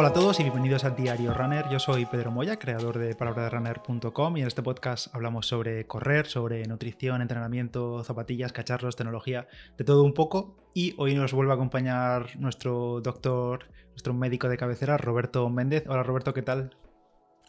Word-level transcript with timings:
Hola 0.00 0.10
a 0.10 0.12
todos 0.12 0.38
y 0.38 0.44
bienvenidos 0.44 0.84
al 0.84 0.94
Diario 0.94 1.34
Runner. 1.34 1.68
Yo 1.70 1.80
soy 1.80 2.06
Pedro 2.06 2.30
Moya, 2.30 2.56
creador 2.56 2.98
de 2.98 3.16
palabraderunner.com 3.16 4.36
y 4.36 4.42
en 4.42 4.46
este 4.46 4.62
podcast 4.62 5.12
hablamos 5.12 5.48
sobre 5.48 5.88
correr, 5.88 6.28
sobre 6.28 6.64
nutrición, 6.66 7.20
entrenamiento, 7.20 8.04
zapatillas, 8.04 8.52
cacharros, 8.52 8.94
tecnología, 8.94 9.48
de 9.76 9.82
todo 9.82 10.04
un 10.04 10.14
poco. 10.14 10.56
Y 10.72 10.94
hoy 10.98 11.16
nos 11.16 11.32
vuelve 11.32 11.50
a 11.50 11.56
acompañar 11.56 12.38
nuestro 12.38 13.00
doctor, 13.00 13.70
nuestro 13.88 14.14
médico 14.14 14.48
de 14.48 14.56
cabecera, 14.56 14.98
Roberto 14.98 15.50
Méndez. 15.50 15.82
Hola 15.88 16.04
Roberto, 16.04 16.32
¿qué 16.32 16.42
tal? 16.42 16.76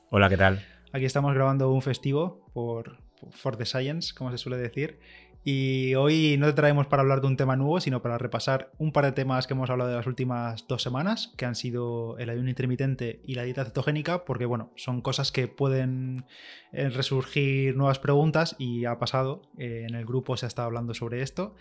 Hola, 0.10 0.28
¿qué 0.28 0.38
tal? 0.38 0.66
Aquí 0.92 1.06
estamos 1.06 1.36
grabando 1.36 1.72
un 1.72 1.84
festivo 1.84 2.50
por 2.54 2.98
For 3.30 3.58
the 3.58 3.68
Science, 3.68 4.12
como 4.16 4.32
se 4.32 4.40
suele 4.40 4.58
decir. 4.58 5.00
Y 5.44 5.96
hoy 5.96 6.36
no 6.38 6.48
te 6.48 6.54
traemos 6.54 6.88
para 6.88 7.02
hablar 7.02 7.22
de 7.22 7.28
un 7.28 7.38
tema 7.38 7.56
nuevo, 7.56 7.80
sino 7.80 8.02
para 8.02 8.18
repasar 8.18 8.72
un 8.78 8.92
par 8.92 9.06
de 9.06 9.14
temas 9.14 9.48
que 9.48 9.54
hemos 9.54 9.70
hablado 9.70 9.90
de 9.90 9.96
las 9.96 10.06
últimas 10.06 10.68
dos 10.68 10.84
semanas, 10.84 11.34
que 11.38 11.46
han 11.46 11.56
sido 11.56 12.18
el 12.18 12.30
ayuno 12.30 12.50
intermitente 12.50 13.22
y 13.26 13.36
la 13.36 13.44
dieta 13.44 13.64
cetogénica, 13.64 14.26
porque 14.26 14.46
bueno, 14.46 14.72
son 14.76 15.02
cosas 15.02 15.32
que 15.32 15.48
pueden 15.48 16.26
eh, 16.74 16.90
resurgir 16.90 17.78
nuevas 17.78 18.00
preguntas 18.00 18.58
y 18.60 18.84
ha 18.84 19.00
pasado, 19.00 19.42
eh, 19.58 19.86
en 19.88 19.96
el 19.96 20.06
grupo 20.06 20.36
se 20.36 20.46
ha 20.46 20.50
estado 20.50 20.66
hablando 20.66 20.94
sobre 20.94 21.22
esto. 21.22 21.56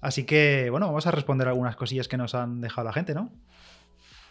Así 0.00 0.24
que 0.24 0.68
bueno, 0.70 0.86
vamos 0.86 1.06
a 1.06 1.12
responder 1.12 1.46
algunas 1.46 1.76
cosillas 1.76 2.08
que 2.08 2.16
nos 2.16 2.34
han 2.34 2.60
dejado 2.60 2.86
la 2.86 2.92
gente, 2.92 3.14
¿no? 3.14 3.30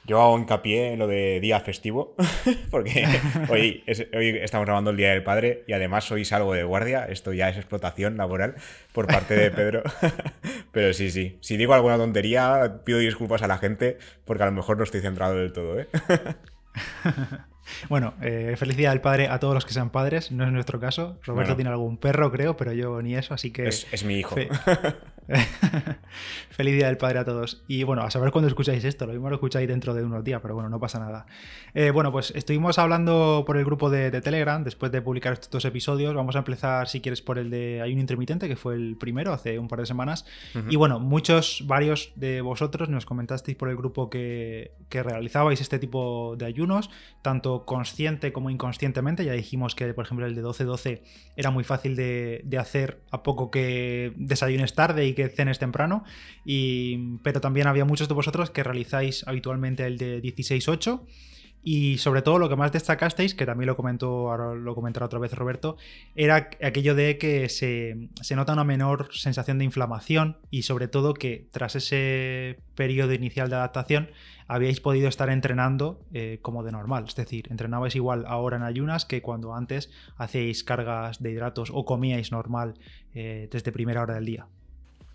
Yo 0.05 0.21
hago 0.21 0.37
hincapié 0.39 0.93
en 0.93 0.99
lo 0.99 1.07
de 1.07 1.39
día 1.39 1.59
festivo, 1.59 2.15
porque 2.71 3.05
hoy, 3.49 3.83
hoy 4.13 4.37
estamos 4.41 4.65
grabando 4.65 4.91
el 4.91 4.97
Día 4.97 5.11
del 5.11 5.23
Padre 5.23 5.63
y 5.67 5.73
además 5.73 6.11
hoy 6.11 6.25
salgo 6.25 6.53
de 6.53 6.63
guardia. 6.63 7.05
Esto 7.05 7.33
ya 7.33 7.49
es 7.49 7.57
explotación 7.57 8.17
laboral 8.17 8.55
por 8.91 9.07
parte 9.07 9.35
de 9.35 9.51
Pedro. 9.51 9.83
Pero 10.71 10.93
sí, 10.93 11.11
sí. 11.11 11.37
Si 11.41 11.57
digo 11.57 11.73
alguna 11.73 11.97
tontería, 11.97 12.81
pido 12.85 12.99
disculpas 12.99 13.41
a 13.43 13.47
la 13.47 13.57
gente 13.57 13.97
porque 14.25 14.43
a 14.43 14.47
lo 14.47 14.51
mejor 14.51 14.77
no 14.77 14.83
estoy 14.83 15.01
centrado 15.01 15.35
del 15.35 15.53
todo. 15.53 15.79
¿eh? 15.79 15.87
Bueno, 17.87 18.15
eh, 18.21 18.55
felicidad 18.57 18.91
del 18.91 19.01
padre 19.01 19.27
a 19.27 19.39
todos 19.39 19.53
los 19.53 19.65
que 19.65 19.73
sean 19.73 19.91
padres, 19.91 20.31
no 20.31 20.43
es 20.43 20.51
nuestro 20.51 20.79
caso. 20.79 21.19
Roberto 21.23 21.55
tiene 21.55 21.69
algún 21.69 21.97
perro, 21.97 22.31
creo, 22.31 22.57
pero 22.57 22.73
yo 22.73 23.01
ni 23.01 23.15
eso, 23.15 23.33
así 23.33 23.51
que... 23.51 23.67
Es, 23.67 24.03
mi 24.03 24.19
hijo. 24.19 24.35
Feliz 26.49 26.75
Día 26.75 26.87
del 26.87 26.97
Padre 26.97 27.19
a 27.19 27.25
todos. 27.25 27.63
Y 27.67 27.83
bueno, 27.83 28.01
a 28.01 28.11
saber 28.11 28.31
cuándo 28.31 28.47
escucháis 28.47 28.83
esto, 28.83 29.05
lo 29.05 29.13
mismo 29.13 29.29
lo 29.29 29.35
escucháis 29.35 29.67
dentro 29.67 29.93
de 29.93 30.03
unos 30.03 30.23
días, 30.23 30.41
pero 30.41 30.55
bueno, 30.55 30.69
no 30.69 30.79
pasa 30.79 30.99
nada. 30.99 31.25
Eh, 31.73 31.91
bueno, 31.91 32.11
pues 32.11 32.31
estuvimos 32.35 32.79
hablando 32.79 33.43
por 33.45 33.57
el 33.57 33.65
grupo 33.65 33.89
de, 33.89 34.09
Telegram 34.21 34.63
después 34.63 34.91
de 34.91 35.01
publicar 35.01 35.33
estos 35.33 35.49
dos 35.51 35.65
episodios. 35.65 36.15
Vamos 36.15 36.35
a 36.35 36.39
empezar, 36.39 36.87
si 36.87 36.99
quieres, 37.01 37.21
por 37.21 37.37
el 37.37 37.49
de 37.49 37.81
Ayuno 37.81 38.01
Intermitente, 38.01 38.47
que 38.47 38.55
fue 38.55 38.75
el 38.75 38.97
primero 38.97 39.31
hace 39.31 39.59
un 39.59 39.67
par 39.67 39.79
de 39.79 39.85
semanas. 39.85 40.25
Y 40.69 40.75
bueno, 40.75 40.99
muchos, 40.99 41.63
varios 41.67 42.11
de 42.15 42.41
vosotros 42.41 42.89
nos 42.89 43.05
comentasteis 43.05 43.55
por 43.55 43.69
el 43.69 43.75
grupo 43.75 44.09
que, 44.09 44.71
realizabais 44.89 45.61
este 45.61 45.79
tipo 45.79 46.35
de 46.37 46.45
ayunos, 46.45 46.89
tanto 47.21 47.65
consciente 47.65 48.33
como 48.33 48.49
inconscientemente. 48.49 49.23
Ya 49.23 49.33
dijimos 49.33 49.75
que, 49.75 49.93
por 49.93 50.05
ejemplo, 50.05 50.25
el 50.25 50.35
de 50.35 50.43
12-12 50.43 51.01
era 51.35 51.51
muy 51.51 51.63
fácil 51.63 51.95
de, 51.95 52.41
de 52.43 52.57
hacer 52.57 53.01
a 53.11 53.23
poco 53.23 53.51
que 53.51 54.13
desayunes 54.17 54.73
tarde 54.73 55.05
y 55.05 55.13
que 55.19 55.29
cenes 55.29 55.59
temprano, 55.59 56.03
y, 56.45 57.17
pero 57.23 57.41
también 57.41 57.67
había 57.67 57.85
muchos 57.85 58.07
de 58.07 58.13
vosotros 58.13 58.49
que 58.49 58.63
realizáis 58.63 59.27
habitualmente 59.27 59.85
el 59.85 59.97
de 59.97 60.21
16-8. 60.21 61.01
Y 61.61 61.97
sobre 61.97 62.21
todo 62.21 62.39
lo 62.39 62.47
que 62.47 62.55
más 62.55 62.71
destacasteis, 62.71 63.35
que 63.35 63.45
también 63.45 63.67
lo 63.67 63.75
comentó, 63.75 64.31
ahora 64.31 64.55
lo 64.55 64.75
comentará 64.75 65.07
otra 65.07 65.19
vez 65.19 65.33
Roberto, 65.33 65.75
era 66.15 66.49
aquello 66.63 66.95
de 66.95 67.17
que 67.17 67.49
se, 67.49 68.07
se, 68.21 68.35
nota 68.37 68.53
una 68.53 68.63
menor 68.63 69.09
sensación 69.13 69.57
de 69.57 69.65
inflamación 69.65 70.37
y 70.49 70.61
sobre 70.61 70.87
todo 70.87 71.13
que 71.13 71.49
tras 71.51 71.75
ese 71.75 72.59
periodo 72.75 73.13
inicial 73.13 73.49
de 73.49 73.57
adaptación 73.57 74.09
habíais 74.47 74.79
podido 74.81 75.07
estar 75.07 75.29
entrenando 75.29 76.01
eh, 76.13 76.39
como 76.41 76.63
de 76.63 76.71
normal. 76.71 77.05
Es 77.07 77.15
decir, 77.15 77.47
entrenabais 77.51 77.95
igual 77.95 78.25
ahora 78.25 78.57
en 78.57 78.63
ayunas 78.63 79.05
que 79.05 79.21
cuando 79.21 79.53
antes 79.53 79.91
hacíais 80.17 80.63
cargas 80.63 81.21
de 81.21 81.31
hidratos 81.31 81.71
o 81.71 81.85
comíais 81.85 82.31
normal 82.31 82.73
eh, 83.13 83.47
desde 83.51 83.71
primera 83.71 84.01
hora 84.01 84.15
del 84.15 84.25
día. 84.25 84.47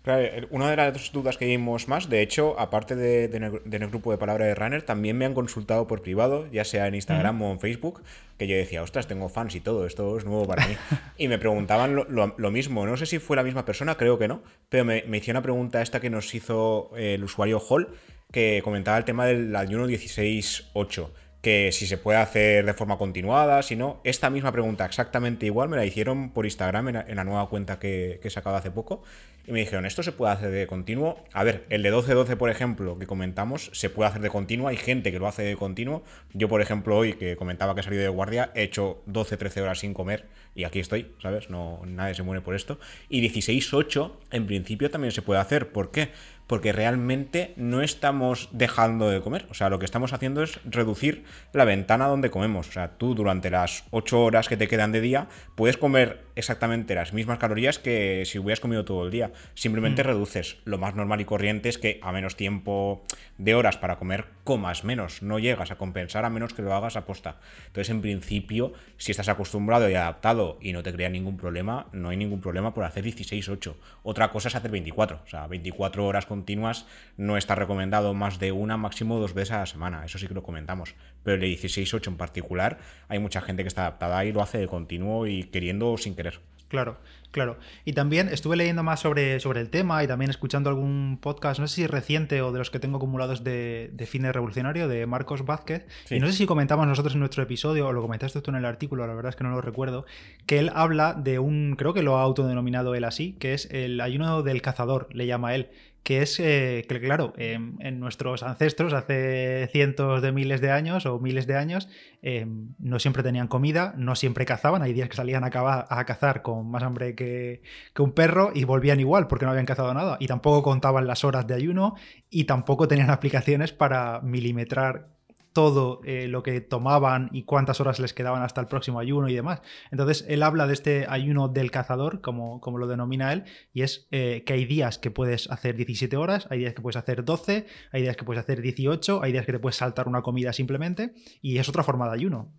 Claro, 0.05 0.47
una 0.51 0.69
de 0.69 0.75
las 0.75 1.11
dudas 1.11 1.35
que 1.35 1.47
vimos 1.47 1.87
más, 1.87 2.09
de 2.09 2.21
hecho, 2.21 2.59
aparte 2.59 2.95
de, 2.95 3.25
en 3.25 3.81
el 3.81 3.89
grupo 3.89 4.11
de 4.11 4.19
Palabra 4.19 4.45
de 4.45 4.53
Runner, 4.53 4.83
también 4.83 5.17
me 5.17 5.25
han 5.25 5.33
consultado 5.33 5.87
por 5.87 6.03
privado, 6.03 6.47
ya 6.51 6.63
sea 6.63 6.85
en 6.85 6.93
Instagram 6.93 7.41
o 7.41 7.51
en 7.51 7.59
Facebook, 7.59 8.03
que 8.37 8.45
yo 8.45 8.55
decía, 8.55 8.83
ostras, 8.83 9.07
tengo 9.07 9.29
fans 9.29 9.55
y 9.55 9.61
todo, 9.61 9.87
esto 9.87 10.15
es 10.15 10.23
nuevo 10.23 10.45
para 10.45 10.67
mí. 10.67 10.77
y 11.17 11.27
me 11.27 11.39
preguntaban 11.39 11.95
lo, 11.95 12.51
mismo, 12.51 12.85
no 12.85 12.97
sé 12.97 13.07
si 13.07 13.17
fue 13.17 13.35
la 13.35 13.41
misma 13.41 13.65
persona, 13.65 13.95
creo 13.95 14.19
que 14.19 14.27
no, 14.27 14.43
pero 14.69 14.85
me, 14.85 15.03
me 15.07 15.17
hizo 15.17 15.31
una 15.31 15.41
pregunta 15.41 15.81
esta 15.81 15.99
que 15.99 16.11
nos 16.11 16.35
hizo 16.35 16.91
el 16.95 17.23
usuario 17.23 17.59
Hall, 17.59 17.89
que 18.31 18.61
comentaba 18.63 18.99
el 18.99 19.05
tema 19.05 19.25
del 19.25 19.55
ayuno 19.55 19.87
16.8 19.87 21.09
que 21.41 21.71
si 21.71 21.85
se 21.85 21.99
puede 21.99 22.17
hacer 22.17 22.65
de 22.65 22.73
forma 22.73 22.97
continuada, 22.97 23.61
si 23.61 23.75
no. 23.75 24.01
Esta 24.03 24.31
misma 24.31 24.51
pregunta 24.51 24.83
exactamente 24.83 25.45
igual 25.45 25.69
me 25.69 25.77
la 25.77 25.85
hicieron 25.85 26.31
por 26.31 26.45
Instagram 26.45 26.87
en, 26.87 27.15
la 27.15 27.23
nueva 27.23 27.47
cuenta 27.49 27.77
que, 27.77 28.17
que 28.19 28.29
he 28.29 28.31
sacado 28.31 28.55
hace 28.55 28.71
poco. 28.71 29.03
Y 29.47 29.51
me 29.51 29.59
dijeron, 29.59 29.85
¿esto 29.85 30.01
se 30.01 30.11
puede 30.11 30.33
hacer 30.33 30.51
de 30.51 30.65
continuo? 30.65 31.23
A 31.31 31.43
ver, 31.43 31.65
el 31.69 31.83
de 31.83 31.93
12-12, 31.93 32.35
por 32.35 32.49
ejemplo, 32.49 32.97
que 32.97 33.05
comentamos, 33.05 33.69
se 33.73 33.89
puede 33.89 34.09
hacer 34.09 34.21
de 34.21 34.29
continuo. 34.29 34.67
Hay 34.67 34.77
gente 34.77 35.11
que 35.11 35.19
lo 35.19 35.27
hace 35.27 35.43
de 35.43 35.55
continuo. 35.55 36.03
Yo, 36.33 36.49
por 36.49 36.61
ejemplo, 36.61 36.97
hoy 36.97 37.13
que 37.13 37.35
comentaba 37.35 37.75
que 37.75 37.81
he 37.81 37.83
salido 37.83 38.01
de 38.01 38.09
guardia, 38.09 38.51
he 38.55 38.63
hecho 38.63 39.03
12-13 39.07 39.61
horas 39.61 39.79
sin 39.79 39.93
comer 39.93 40.25
y 40.55 40.63
aquí 40.63 40.79
estoy, 40.79 41.13
¿sabes? 41.21 41.49
No, 41.49 41.81
nadie 41.85 42.15
se 42.15 42.23
muere 42.23 42.41
por 42.41 42.55
esto. 42.55 42.79
Y 43.09 43.21
16-8, 43.27 44.11
en 44.31 44.47
principio, 44.47 44.89
también 44.89 45.11
se 45.11 45.21
puede 45.21 45.41
hacer. 45.41 45.69
¿Por 45.69 45.91
qué? 45.91 46.09
porque 46.47 46.71
realmente 46.71 47.53
no 47.55 47.81
estamos 47.81 48.49
dejando 48.51 49.09
de 49.09 49.21
comer. 49.21 49.45
O 49.49 49.53
sea, 49.53 49.69
lo 49.69 49.79
que 49.79 49.85
estamos 49.85 50.13
haciendo 50.13 50.43
es 50.43 50.59
reducir 50.63 51.23
la 51.53 51.65
ventana 51.65 52.07
donde 52.07 52.29
comemos. 52.29 52.67
O 52.69 52.71
sea, 52.71 52.97
tú 52.97 53.15
durante 53.15 53.49
las 53.49 53.83
8 53.91 54.23
horas 54.23 54.47
que 54.47 54.57
te 54.57 54.67
quedan 54.67 54.91
de 54.91 55.01
día 55.01 55.27
puedes 55.55 55.77
comer 55.77 56.23
exactamente 56.35 56.93
las 56.95 57.13
mismas 57.13 57.39
calorías 57.39 57.79
que 57.79 58.23
si 58.25 58.37
hubieras 58.37 58.59
comido 58.59 58.85
todo 58.85 59.05
el 59.05 59.11
día. 59.11 59.31
Simplemente 59.55 60.03
mm. 60.03 60.05
reduces. 60.05 60.57
Lo 60.63 60.77
más 60.77 60.95
normal 60.95 61.21
y 61.21 61.25
corriente 61.25 61.69
es 61.69 61.77
que 61.77 61.99
a 62.01 62.11
menos 62.11 62.35
tiempo 62.35 63.03
de 63.37 63.55
horas 63.55 63.77
para 63.77 63.97
comer 63.97 64.25
comas 64.43 64.83
menos. 64.83 65.21
No 65.21 65.39
llegas 65.39 65.71
a 65.71 65.77
compensar 65.77 66.23
a 66.23 66.29
menos 66.29 66.53
que 66.53 66.61
lo 66.61 66.73
hagas 66.73 66.95
a 66.95 67.05
posta. 67.05 67.39
Entonces, 67.67 67.89
en 67.89 68.01
principio, 68.01 68.73
si 68.97 69.11
estás 69.11 69.29
acostumbrado 69.29 69.89
y 69.89 69.95
adaptado 69.95 70.57
y 70.61 70.71
no 70.71 70.83
te 70.83 70.93
crea 70.93 71.09
ningún 71.09 71.37
problema, 71.37 71.87
no 71.91 72.09
hay 72.09 72.17
ningún 72.17 72.39
problema 72.39 72.73
por 72.73 72.83
hacer 72.83 73.03
16-8. 73.03 73.73
Otra 74.03 74.31
cosa 74.31 74.47
es 74.47 74.55
hacer 74.55 74.71
24. 74.71 75.21
O 75.25 75.27
sea, 75.27 75.47
24 75.47 76.05
horas 76.05 76.25
con 76.25 76.35
continuas 76.35 76.85
no 77.17 77.37
está 77.37 77.55
recomendado 77.55 78.13
más 78.13 78.39
de 78.39 78.51
una, 78.51 78.77
máximo 78.77 79.19
dos 79.19 79.33
veces 79.33 79.53
a 79.53 79.59
la 79.59 79.65
semana. 79.65 80.05
Eso 80.05 80.19
sí 80.19 80.27
que 80.27 80.33
lo 80.33 80.43
comentamos. 80.43 80.93
Pero 81.23 81.35
el 81.35 81.41
de 81.41 81.47
16-8 81.47 82.07
en 82.07 82.17
particular, 82.17 82.77
hay 83.07 83.19
mucha 83.19 83.41
gente 83.41 83.63
que 83.63 83.69
está 83.69 83.81
adaptada 83.81 84.25
y 84.25 84.33
lo 84.33 84.41
hace 84.41 84.57
de 84.57 84.67
continuo 84.67 85.25
y 85.25 85.45
queriendo 85.45 85.91
o 85.91 85.97
sin 85.97 86.15
querer. 86.15 86.39
Claro, 86.75 86.97
claro. 87.31 87.57
Y 87.85 87.93
también 87.93 88.27
estuve 88.27 88.57
leyendo 88.57 88.83
más 88.83 88.99
sobre, 88.99 89.39
sobre 89.39 89.61
el 89.61 89.69
tema 89.69 90.03
y 90.03 90.07
también 90.07 90.29
escuchando 90.29 90.69
algún 90.69 91.19
podcast, 91.21 91.57
no 91.61 91.67
sé 91.69 91.75
si 91.75 91.87
reciente 91.87 92.41
o 92.41 92.51
de 92.51 92.59
los 92.59 92.69
que 92.69 92.79
tengo 92.79 92.97
acumulados 92.97 93.45
de, 93.45 93.91
de 93.93 94.05
Fitness 94.05 94.33
Revolucionario, 94.33 94.89
de 94.89 95.05
Marcos 95.05 95.45
Vázquez. 95.45 95.87
Y 96.09 96.19
no 96.19 96.27
sé 96.27 96.33
si 96.33 96.45
comentamos 96.45 96.85
nosotros 96.85 97.13
en 97.13 97.21
nuestro 97.21 97.41
episodio 97.43 97.87
o 97.87 97.93
lo 97.93 98.01
comentaste 98.01 98.41
tú 98.41 98.51
en 98.51 98.57
el 98.57 98.65
artículo, 98.65 99.07
la 99.07 99.13
verdad 99.13 99.29
es 99.29 99.37
que 99.37 99.45
no 99.45 99.51
lo 99.51 99.61
recuerdo, 99.61 100.05
que 100.45 100.59
él 100.59 100.69
habla 100.75 101.13
de 101.13 101.39
un, 101.39 101.75
creo 101.77 101.93
que 101.93 102.03
lo 102.03 102.17
ha 102.17 102.23
autodenominado 102.23 102.93
él 102.93 103.05
así, 103.05 103.37
que 103.39 103.53
es 103.53 103.69
el 103.71 104.01
ayuno 104.01 104.43
del 104.43 104.61
cazador, 104.61 105.07
le 105.13 105.27
llama 105.27 105.55
él, 105.55 105.69
que 106.05 106.21
es 106.21 106.39
eh, 106.39 106.85
que, 106.87 107.01
claro, 107.01 107.33
em, 107.35 107.77
en 107.79 107.99
nuestros 107.99 108.43
ancestros 108.43 108.93
hace 108.93 109.67
cientos 109.71 110.21
de 110.21 110.31
miles 110.31 110.61
de 110.61 110.69
años 110.69 111.07
o 111.07 111.19
miles 111.19 111.47
de 111.47 111.55
años 111.57 111.89
em, 112.21 112.75
no 112.77 112.99
siempre 112.99 113.23
tenían 113.23 113.47
comida, 113.47 113.95
no 113.97 114.15
siempre 114.15 114.45
cazaban, 114.45 114.83
hay 114.83 114.93
días 114.93 115.09
que 115.09 115.15
salían 115.15 115.43
a, 115.43 115.49
cazar 115.49 116.43
con 116.43 116.69
más 116.69 116.83
hambre 116.83 117.15
que, 117.15 117.63
que, 117.95 118.01
un 118.03 118.11
perro 118.11 118.51
y 118.53 118.65
volvían 118.65 118.99
igual 118.99 119.25
porque 119.27 119.45
no 119.45 119.51
habían 119.51 119.65
cazado 119.65 119.91
nada. 119.95 120.17
Y 120.19 120.27
tampoco 120.27 120.61
contaban 120.61 121.07
las 121.07 121.23
horas 121.23 121.47
de 121.47 121.55
ayuno 121.55 121.95
y 122.29 122.43
tampoco 122.43 122.87
tenían 122.87 123.09
aplicaciones 123.09 123.71
para 123.73 124.21
milimetrar 124.21 125.14
todo 125.55 126.01
eh, 126.03 126.27
lo 126.27 126.43
que 126.43 126.59
tomaban 126.59 127.29
y 127.31 127.43
cuántas 127.43 127.79
horas 127.79 128.01
les 128.01 128.13
quedaban 128.13 128.43
hasta 128.43 128.59
el 128.59 128.67
próximo 128.67 128.99
ayuno 128.99 129.29
y 129.29 129.35
demás. 129.35 129.61
Entonces, 129.89 130.25
él 130.27 130.43
habla 130.43 130.67
de 130.67 130.73
este 130.73 131.05
ayuno 131.07 131.47
del 131.47 131.71
cazador, 131.71 132.19
como, 132.19 132.59
como 132.59 132.77
lo 132.77 132.87
denomina 132.87 133.31
él, 133.31 133.45
y 133.73 133.83
es 133.83 134.05
eh, 134.11 134.43
que 134.45 134.51
hay 134.51 134.65
días 134.65 134.97
que 134.97 135.11
puedes 135.11 135.49
hacer 135.49 135.77
17 135.77 136.17
horas, 136.17 136.45
hay 136.49 136.59
días 136.59 136.73
que 136.73 136.81
puedes 136.81 136.97
hacer 136.97 137.23
12, 137.23 137.67
hay 137.93 138.01
días 138.01 138.17
que 138.17 138.25
puedes 138.25 138.43
hacer 138.43 138.61
18, 138.61 139.23
hay 139.23 139.31
días 139.31 139.45
que 139.45 139.53
te 139.53 139.59
puedes 139.59 139.77
saltar 139.77 140.09
una 140.09 140.21
comida 140.21 140.51
simplemente, 140.51 141.13
y 141.41 141.57
es 141.57 141.69
otra 141.69 141.83
forma 141.83 142.09
de 142.09 142.15
ayuno. 142.15 142.51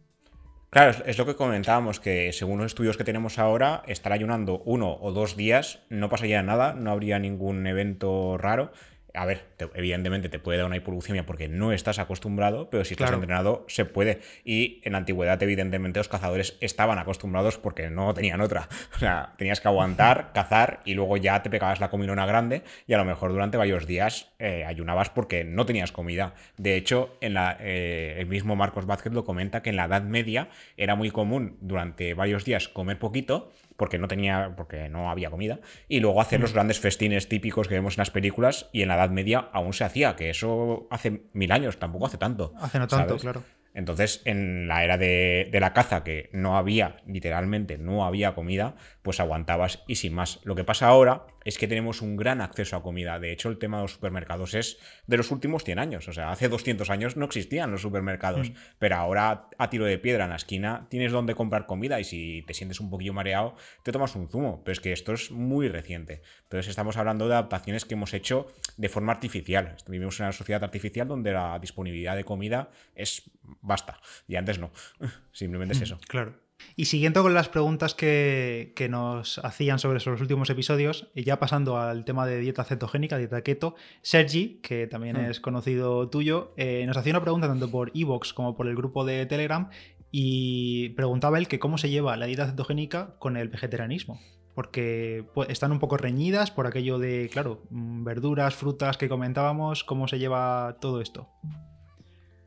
Claro, 0.70 0.96
es 1.04 1.18
lo 1.18 1.26
que 1.26 1.36
comentábamos, 1.36 2.00
que 2.00 2.32
según 2.32 2.58
los 2.58 2.68
estudios 2.68 2.96
que 2.96 3.04
tenemos 3.04 3.38
ahora, 3.38 3.82
estar 3.86 4.12
ayunando 4.12 4.62
uno 4.64 4.96
o 5.02 5.12
dos 5.12 5.36
días 5.36 5.80
no 5.90 6.08
pasaría 6.08 6.42
nada, 6.42 6.72
no 6.72 6.90
habría 6.90 7.18
ningún 7.18 7.66
evento 7.66 8.38
raro 8.38 8.72
a 9.16 9.24
ver, 9.24 9.46
evidentemente 9.74 10.28
te 10.28 10.38
puede 10.38 10.58
dar 10.58 10.66
una 10.66 10.76
hipoglucemia 10.76 11.24
porque 11.24 11.48
no 11.48 11.72
estás 11.72 11.98
acostumbrado, 11.98 12.68
pero 12.70 12.84
si 12.84 12.94
estás 12.94 13.10
entrenado 13.10 13.64
se 13.68 13.84
puede. 13.84 14.20
Y 14.44 14.80
en 14.84 14.92
la 14.92 14.98
antigüedad, 14.98 15.42
evidentemente, 15.42 15.98
los 15.98 16.08
cazadores 16.08 16.56
estaban 16.60 16.98
acostumbrados 16.98 17.56
porque 17.56 17.88
no 17.90 18.12
tenían 18.14 18.40
otra. 18.40 18.68
O 18.96 18.98
sea, 18.98 19.34
tenías 19.36 19.60
que 19.60 19.68
aguantar, 19.68 20.30
cazar 20.34 20.80
y 20.84 20.94
luego 20.94 21.16
ya 21.16 21.42
te 21.42 21.50
pegabas 21.50 21.80
la 21.80 21.90
comilona 21.90 22.24
grande 22.24 22.62
y 22.86 22.94
a 22.94 22.98
lo 22.98 23.04
mejor 23.04 23.30
durante 23.30 23.56
varios 23.58 23.86
días 23.86 24.32
eh, 24.38 24.64
ayunabas 24.64 25.10
porque 25.10 25.44
no 25.44 25.66
tenías 25.66 25.92
comida. 25.92 26.34
De 26.56 26.76
hecho, 26.76 27.16
en 27.20 27.34
la, 27.34 27.56
eh, 27.60 28.16
el 28.18 28.26
mismo 28.26 28.56
Marcos 28.56 28.86
Vázquez 28.86 29.12
lo 29.12 29.24
comenta 29.24 29.62
que 29.62 29.70
en 29.70 29.76
la 29.76 29.84
Edad 29.84 30.02
Media 30.02 30.48
era 30.76 30.94
muy 30.94 31.10
común 31.10 31.58
durante 31.60 32.14
varios 32.14 32.44
días 32.44 32.68
comer 32.68 32.98
poquito 32.98 33.52
porque 33.76 33.98
no 33.98 34.08
tenía, 34.08 34.54
porque 34.56 34.88
no 34.88 35.10
había 35.10 35.30
comida, 35.30 35.60
y 35.88 36.00
luego 36.00 36.20
hacer 36.20 36.40
los 36.40 36.52
mm. 36.52 36.54
grandes 36.54 36.80
festines 36.80 37.28
típicos 37.28 37.68
que 37.68 37.74
vemos 37.74 37.94
en 37.94 38.02
las 38.02 38.10
películas 38.10 38.68
y 38.72 38.82
en 38.82 38.88
la 38.88 38.96
Edad 38.96 39.10
Media 39.10 39.48
aún 39.52 39.72
se 39.72 39.84
hacía, 39.84 40.16
que 40.16 40.30
eso 40.30 40.88
hace 40.90 41.22
mil 41.32 41.52
años, 41.52 41.78
tampoco 41.78 42.06
hace 42.06 42.18
tanto. 42.18 42.52
Hace 42.58 42.78
no 42.78 42.86
tanto, 42.86 43.16
claro. 43.18 43.42
Entonces, 43.76 44.22
en 44.24 44.68
la 44.68 44.84
era 44.84 44.96
de, 44.96 45.50
la 45.52 45.74
caza, 45.74 46.02
que 46.02 46.30
no 46.32 46.56
había, 46.56 46.96
literalmente, 47.06 47.76
no 47.76 48.06
había 48.06 48.34
comida, 48.34 48.74
pues 49.06 49.20
aguantabas 49.20 49.84
y 49.86 49.94
sin 49.94 50.14
más. 50.14 50.40
Lo 50.42 50.56
que 50.56 50.64
pasa 50.64 50.88
ahora 50.88 51.28
es 51.44 51.58
que 51.58 51.68
tenemos 51.68 52.02
un 52.02 52.16
gran 52.16 52.40
acceso 52.40 52.74
a 52.74 52.82
comida. 52.82 53.20
De 53.20 53.30
hecho, 53.30 53.48
el 53.48 53.56
tema 53.56 53.76
de 53.76 53.84
los 53.84 53.92
supermercados 53.92 54.52
es 54.54 54.78
de 55.06 55.16
los 55.16 55.30
últimos 55.30 55.62
100 55.62 55.78
años. 55.78 56.08
O 56.08 56.12
sea, 56.12 56.32
hace 56.32 56.48
200 56.48 56.90
años 56.90 57.16
no 57.16 57.24
existían 57.24 57.70
los 57.70 57.82
supermercados, 57.82 58.50
mm. 58.50 58.54
pero 58.80 58.96
ahora 58.96 59.48
a 59.58 59.70
tiro 59.70 59.84
de 59.84 59.96
piedra 59.98 60.24
en 60.24 60.30
la 60.30 60.36
esquina 60.36 60.88
tienes 60.90 61.12
donde 61.12 61.36
comprar 61.36 61.66
comida 61.66 62.00
y 62.00 62.04
si 62.04 62.42
te 62.48 62.54
sientes 62.54 62.80
un 62.80 62.90
poquillo 62.90 63.12
mareado, 63.12 63.54
te 63.84 63.92
tomas 63.92 64.16
un 64.16 64.28
zumo. 64.28 64.64
Pero 64.64 64.72
es 64.72 64.80
que 64.80 64.90
esto 64.90 65.12
es 65.12 65.30
muy 65.30 65.68
reciente. 65.68 66.22
Entonces, 66.42 66.68
estamos 66.68 66.96
hablando 66.96 67.28
de 67.28 67.34
adaptaciones 67.34 67.84
que 67.84 67.94
hemos 67.94 68.12
hecho 68.12 68.48
de 68.76 68.88
forma 68.88 69.12
artificial. 69.12 69.76
Vivimos 69.86 70.18
en 70.18 70.26
una 70.26 70.32
sociedad 70.32 70.64
artificial 70.64 71.06
donde 71.06 71.30
la 71.30 71.60
disponibilidad 71.60 72.16
de 72.16 72.24
comida 72.24 72.70
es 72.96 73.22
basta. 73.60 74.00
Y 74.26 74.34
antes 74.34 74.58
no. 74.58 74.72
Simplemente 75.30 75.74
es 75.74 75.80
mm, 75.80 75.84
eso. 75.84 75.98
Claro. 76.08 76.45
Y 76.74 76.86
siguiendo 76.86 77.22
con 77.22 77.32
las 77.32 77.48
preguntas 77.48 77.94
que, 77.94 78.86
nos 78.90 79.38
hacían 79.38 79.78
sobre 79.78 79.98
los 80.04 80.20
últimos 80.20 80.50
episodios, 80.50 81.08
y 81.14 81.24
ya 81.24 81.38
pasando 81.38 81.78
al 81.78 82.04
tema 82.04 82.26
de 82.26 82.38
dieta 82.38 82.64
cetogénica, 82.64 83.18
dieta 83.18 83.42
keto, 83.42 83.76
Sergi, 84.02 84.60
que 84.62 84.86
también 84.86 85.16
mm. 85.16 85.30
es 85.30 85.40
conocido 85.40 86.08
tuyo, 86.08 86.52
eh, 86.56 86.84
nos 86.86 86.96
hacía 86.96 87.12
una 87.12 87.22
pregunta 87.22 87.48
tanto 87.48 87.70
por 87.70 87.92
Evox 87.94 88.34
como 88.34 88.56
por 88.56 88.68
el 88.68 88.76
grupo 88.76 89.04
de 89.04 89.26
Telegram 89.26 89.70
y 90.10 90.90
preguntaba 90.90 91.38
él 91.38 91.48
que 91.48 91.58
cómo 91.58 91.78
se 91.78 91.90
lleva 91.90 92.16
la 92.16 92.26
dieta 92.26 92.46
cetogénica 92.46 93.16
con 93.18 93.36
el 93.36 93.48
vegetarianismo. 93.48 94.20
Porque 94.54 95.26
pues, 95.34 95.50
están 95.50 95.72
un 95.72 95.78
poco 95.78 95.98
reñidas 95.98 96.50
por 96.50 96.66
aquello 96.66 96.98
de, 96.98 97.28
claro, 97.30 97.62
mm, 97.70 98.04
verduras, 98.04 98.54
frutas 98.54 98.96
que 98.96 99.08
comentábamos, 99.08 99.84
cómo 99.84 100.08
se 100.08 100.18
lleva 100.18 100.78
todo 100.80 101.00
esto. 101.02 101.28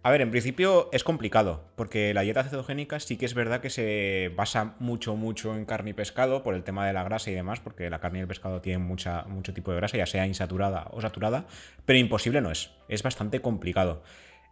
A 0.01 0.12
ver, 0.12 0.22
en 0.22 0.31
principio 0.31 0.88
es 0.94 1.04
complicado, 1.04 1.66
porque 1.75 2.13
la 2.13 2.22
dieta 2.22 2.46
cetogénica 2.46 3.01
sí 3.01 3.18
que 3.18 3.25
es 3.25 3.34
verdad 3.34 3.60
que 3.60 3.69
se 3.69 4.31
basa 4.34 4.75
mucho, 4.80 5.18
mucho 5.18 5.54
en 5.57 5.66
carne 5.66 5.90
y 5.90 5.94
pescado 5.94 6.42
por 6.42 6.56
el 6.56 6.63
tema 6.63 6.88
de 6.88 6.94
la 6.94 7.04
grasa 7.04 7.31
y 7.31 7.34
demás, 7.34 7.60
porque 7.60 7.90
la 7.90 8.00
carne 8.00 8.19
y 8.19 8.22
el 8.22 8.28
pescado 8.28 8.62
tienen 8.62 8.81
mucha, 8.81 9.24
mucho 9.24 9.54
tipo 9.54 9.72
de 9.72 9.78
grasa, 9.78 9.98
ya 9.98 10.06
sea 10.06 10.25
insaturada 10.25 10.88
o 10.92 11.01
saturada, 11.01 11.48
pero 11.86 12.00
imposible 12.00 12.40
no 12.40 12.50
es, 12.50 12.72
es 12.88 13.04
bastante 13.04 13.42
complicado. 13.42 14.01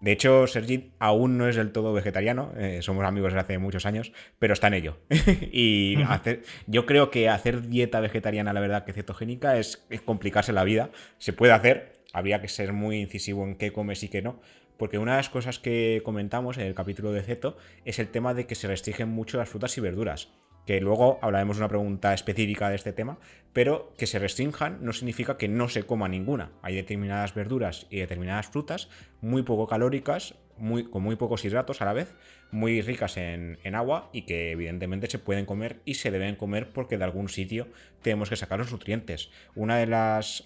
De 0.02 0.12
hecho, 0.12 0.48
Sergi 0.48 0.92
aún 1.00 1.38
no 1.38 1.48
es 1.48 1.56
del 1.56 1.72
todo 1.72 1.94
vegetariano, 1.94 2.52
eh, 2.58 2.80
somos 2.82 3.06
amigos 3.06 3.32
desde 3.32 3.46
hace 3.46 3.58
muchos 3.58 3.86
años, 3.86 4.12
pero 4.40 4.52
está 4.52 4.68
en 4.68 4.74
ello. 4.74 4.98
y 5.54 5.96
hacer, 6.04 6.44
yo 6.68 6.86
creo 6.86 7.10
que 7.10 7.30
hacer 7.30 7.70
dieta 7.70 8.02
vegetariana, 8.02 8.52
la 8.52 8.60
verdad, 8.60 8.84
que 8.84 8.92
cetogénica 8.92 9.58
es, 9.58 9.88
es 9.90 10.02
complicarse 10.02 10.52
la 10.52 10.66
vida. 10.66 10.92
Se 11.20 11.32
puede 11.32 11.54
hacer, 11.54 12.04
habría 12.12 12.42
que 12.42 12.50
ser 12.50 12.74
muy 12.74 13.00
incisivo 13.00 13.46
en 13.46 13.56
qué 13.56 13.72
comes 13.72 14.04
y 14.04 14.10
qué 14.10 14.22
no, 14.22 14.40
porque 14.78 14.98
una 14.98 15.14
de 15.14 15.18
las 15.18 15.30
cosas 15.30 15.60
que 15.60 16.02
comentamos 16.04 16.58
en 16.58 16.68
el 16.68 16.76
capítulo 16.76 17.12
de 17.12 17.24
Ceto 17.24 17.58
es 17.86 18.00
el 18.00 18.10
tema 18.10 18.34
de 18.34 18.46
que 18.46 18.56
se 18.56 18.68
restringen 18.68 19.10
mucho 19.10 19.38
las 19.38 19.50
frutas 19.50 19.78
y 19.78 19.82
verduras. 19.82 20.30
Que 20.66 20.82
luego 20.82 21.18
hablaremos 21.22 21.58
de 21.58 21.62
una 21.62 21.70
pregunta 21.70 22.14
específica 22.14 22.70
de 22.70 22.76
este 22.76 22.92
tema, 22.92 23.20
pero 23.54 23.94
que 23.98 24.06
se 24.06 24.20
restrinjan 24.20 24.80
no 24.82 24.92
significa 24.92 25.38
que 25.38 25.48
no 25.48 25.70
se 25.70 25.84
coma 25.84 26.10
ninguna. 26.10 26.52
Hay 26.62 26.76
determinadas 26.76 27.34
verduras 27.34 27.88
y 27.90 28.00
determinadas 28.00 28.48
frutas 28.48 28.90
muy 29.22 29.44
poco 29.44 29.68
calóricas, 29.68 30.36
con 30.58 31.04
muy 31.04 31.16
pocos 31.16 31.46
hidratos 31.46 31.82
a 31.82 31.86
la 31.86 31.94
vez, 31.94 32.16
muy 32.52 32.82
ricas 32.82 33.18
en, 33.18 33.58
agua 33.76 34.10
y 34.12 34.24
que 34.24 34.52
evidentemente 34.52 35.08
se 35.10 35.20
pueden 35.20 35.46
comer 35.46 35.82
y 35.86 35.96
se 35.96 36.12
deben 36.12 36.36
comer 36.36 36.70
porque 36.70 36.98
de 36.98 37.04
algún 37.04 37.30
sitio 37.30 37.68
tenemos 38.02 38.30
que 38.30 38.36
sacar 38.36 38.60
los 38.60 38.72
nutrientes. 38.72 39.30
Una 39.56 39.78
de 39.78 39.88
las 39.88 40.46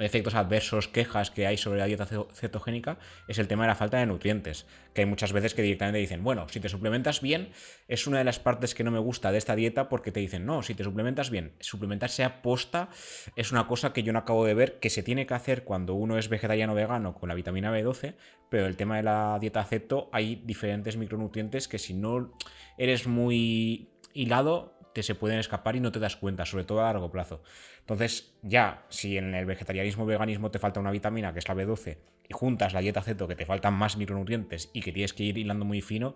efectos 0.00 0.34
adversos, 0.34 0.88
quejas 0.88 1.30
que 1.30 1.46
hay 1.46 1.56
sobre 1.56 1.78
la 1.78 1.86
dieta 1.86 2.06
cetogénica 2.06 2.98
es 3.28 3.38
el 3.38 3.48
tema 3.48 3.64
de 3.64 3.68
la 3.68 3.74
falta 3.74 3.98
de 3.98 4.06
nutrientes. 4.06 4.66
Que 4.94 5.02
hay 5.02 5.06
muchas 5.06 5.32
veces 5.32 5.54
que 5.54 5.62
directamente 5.62 5.98
dicen, 5.98 6.24
bueno, 6.24 6.48
si 6.48 6.60
te 6.60 6.68
suplementas 6.68 7.20
bien, 7.20 7.50
es 7.88 8.06
una 8.06 8.18
de 8.18 8.24
las 8.24 8.38
partes 8.38 8.74
que 8.74 8.84
no 8.84 8.90
me 8.90 8.98
gusta 8.98 9.30
de 9.30 9.38
esta 9.38 9.54
dieta 9.54 9.88
porque 9.88 10.12
te 10.12 10.20
dicen, 10.20 10.46
no, 10.46 10.62
si 10.62 10.74
te 10.74 10.84
suplementas 10.84 11.30
bien, 11.30 11.52
suplementarse 11.60 12.24
a 12.24 12.42
posta 12.42 12.88
es 13.36 13.52
una 13.52 13.66
cosa 13.66 13.92
que 13.92 14.02
yo 14.02 14.12
no 14.12 14.18
acabo 14.18 14.44
de 14.44 14.54
ver 14.54 14.80
que 14.80 14.90
se 14.90 15.02
tiene 15.02 15.26
que 15.26 15.34
hacer 15.34 15.64
cuando 15.64 15.94
uno 15.94 16.18
es 16.18 16.28
vegetariano 16.28 16.74
vegano 16.74 17.14
con 17.14 17.28
la 17.28 17.34
vitamina 17.34 17.72
B12, 17.72 18.14
pero 18.48 18.66
el 18.66 18.76
tema 18.76 18.96
de 18.96 19.02
la 19.04 19.38
dieta 19.40 19.64
ceto 19.64 20.08
hay 20.12 20.42
diferentes 20.44 20.96
micronutrientes 20.96 21.68
que 21.68 21.78
si 21.78 21.94
no 21.94 22.32
eres 22.78 23.06
muy 23.06 23.90
hilado 24.12 24.79
te 24.92 25.02
se 25.02 25.14
pueden 25.14 25.38
escapar 25.38 25.76
y 25.76 25.80
no 25.80 25.92
te 25.92 25.98
das 25.98 26.16
cuenta, 26.16 26.46
sobre 26.46 26.64
todo 26.64 26.80
a 26.80 26.84
largo 26.84 27.10
plazo. 27.10 27.42
Entonces, 27.80 28.38
ya, 28.42 28.84
si 28.88 29.16
en 29.16 29.34
el 29.34 29.46
vegetarianismo 29.46 30.04
o 30.04 30.06
veganismo 30.06 30.50
te 30.50 30.58
falta 30.58 30.80
una 30.80 30.90
vitamina, 30.90 31.32
que 31.32 31.38
es 31.38 31.48
la 31.48 31.54
B12, 31.54 31.98
y 32.28 32.32
juntas 32.32 32.72
la 32.74 32.80
dieta 32.80 33.02
ceto, 33.02 33.26
que 33.26 33.36
te 33.36 33.46
faltan 33.46 33.74
más 33.74 33.96
micronutrientes 33.96 34.70
y 34.72 34.82
que 34.82 34.92
tienes 34.92 35.12
que 35.12 35.24
ir 35.24 35.38
hilando 35.38 35.64
muy 35.64 35.80
fino, 35.80 36.14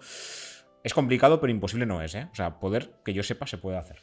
es 0.82 0.94
complicado, 0.94 1.41
pero 1.41 1.50
imposible 1.50 1.87
no 1.87 2.03
es, 2.03 2.15
¿eh? 2.15 2.29
O 2.31 2.35
sea, 2.35 2.61
poder, 2.61 3.00
que 3.05 3.15
yo 3.15 3.23
sepa, 3.23 3.47
se 3.47 3.59
puede 3.59 3.79
hacer. 3.79 3.99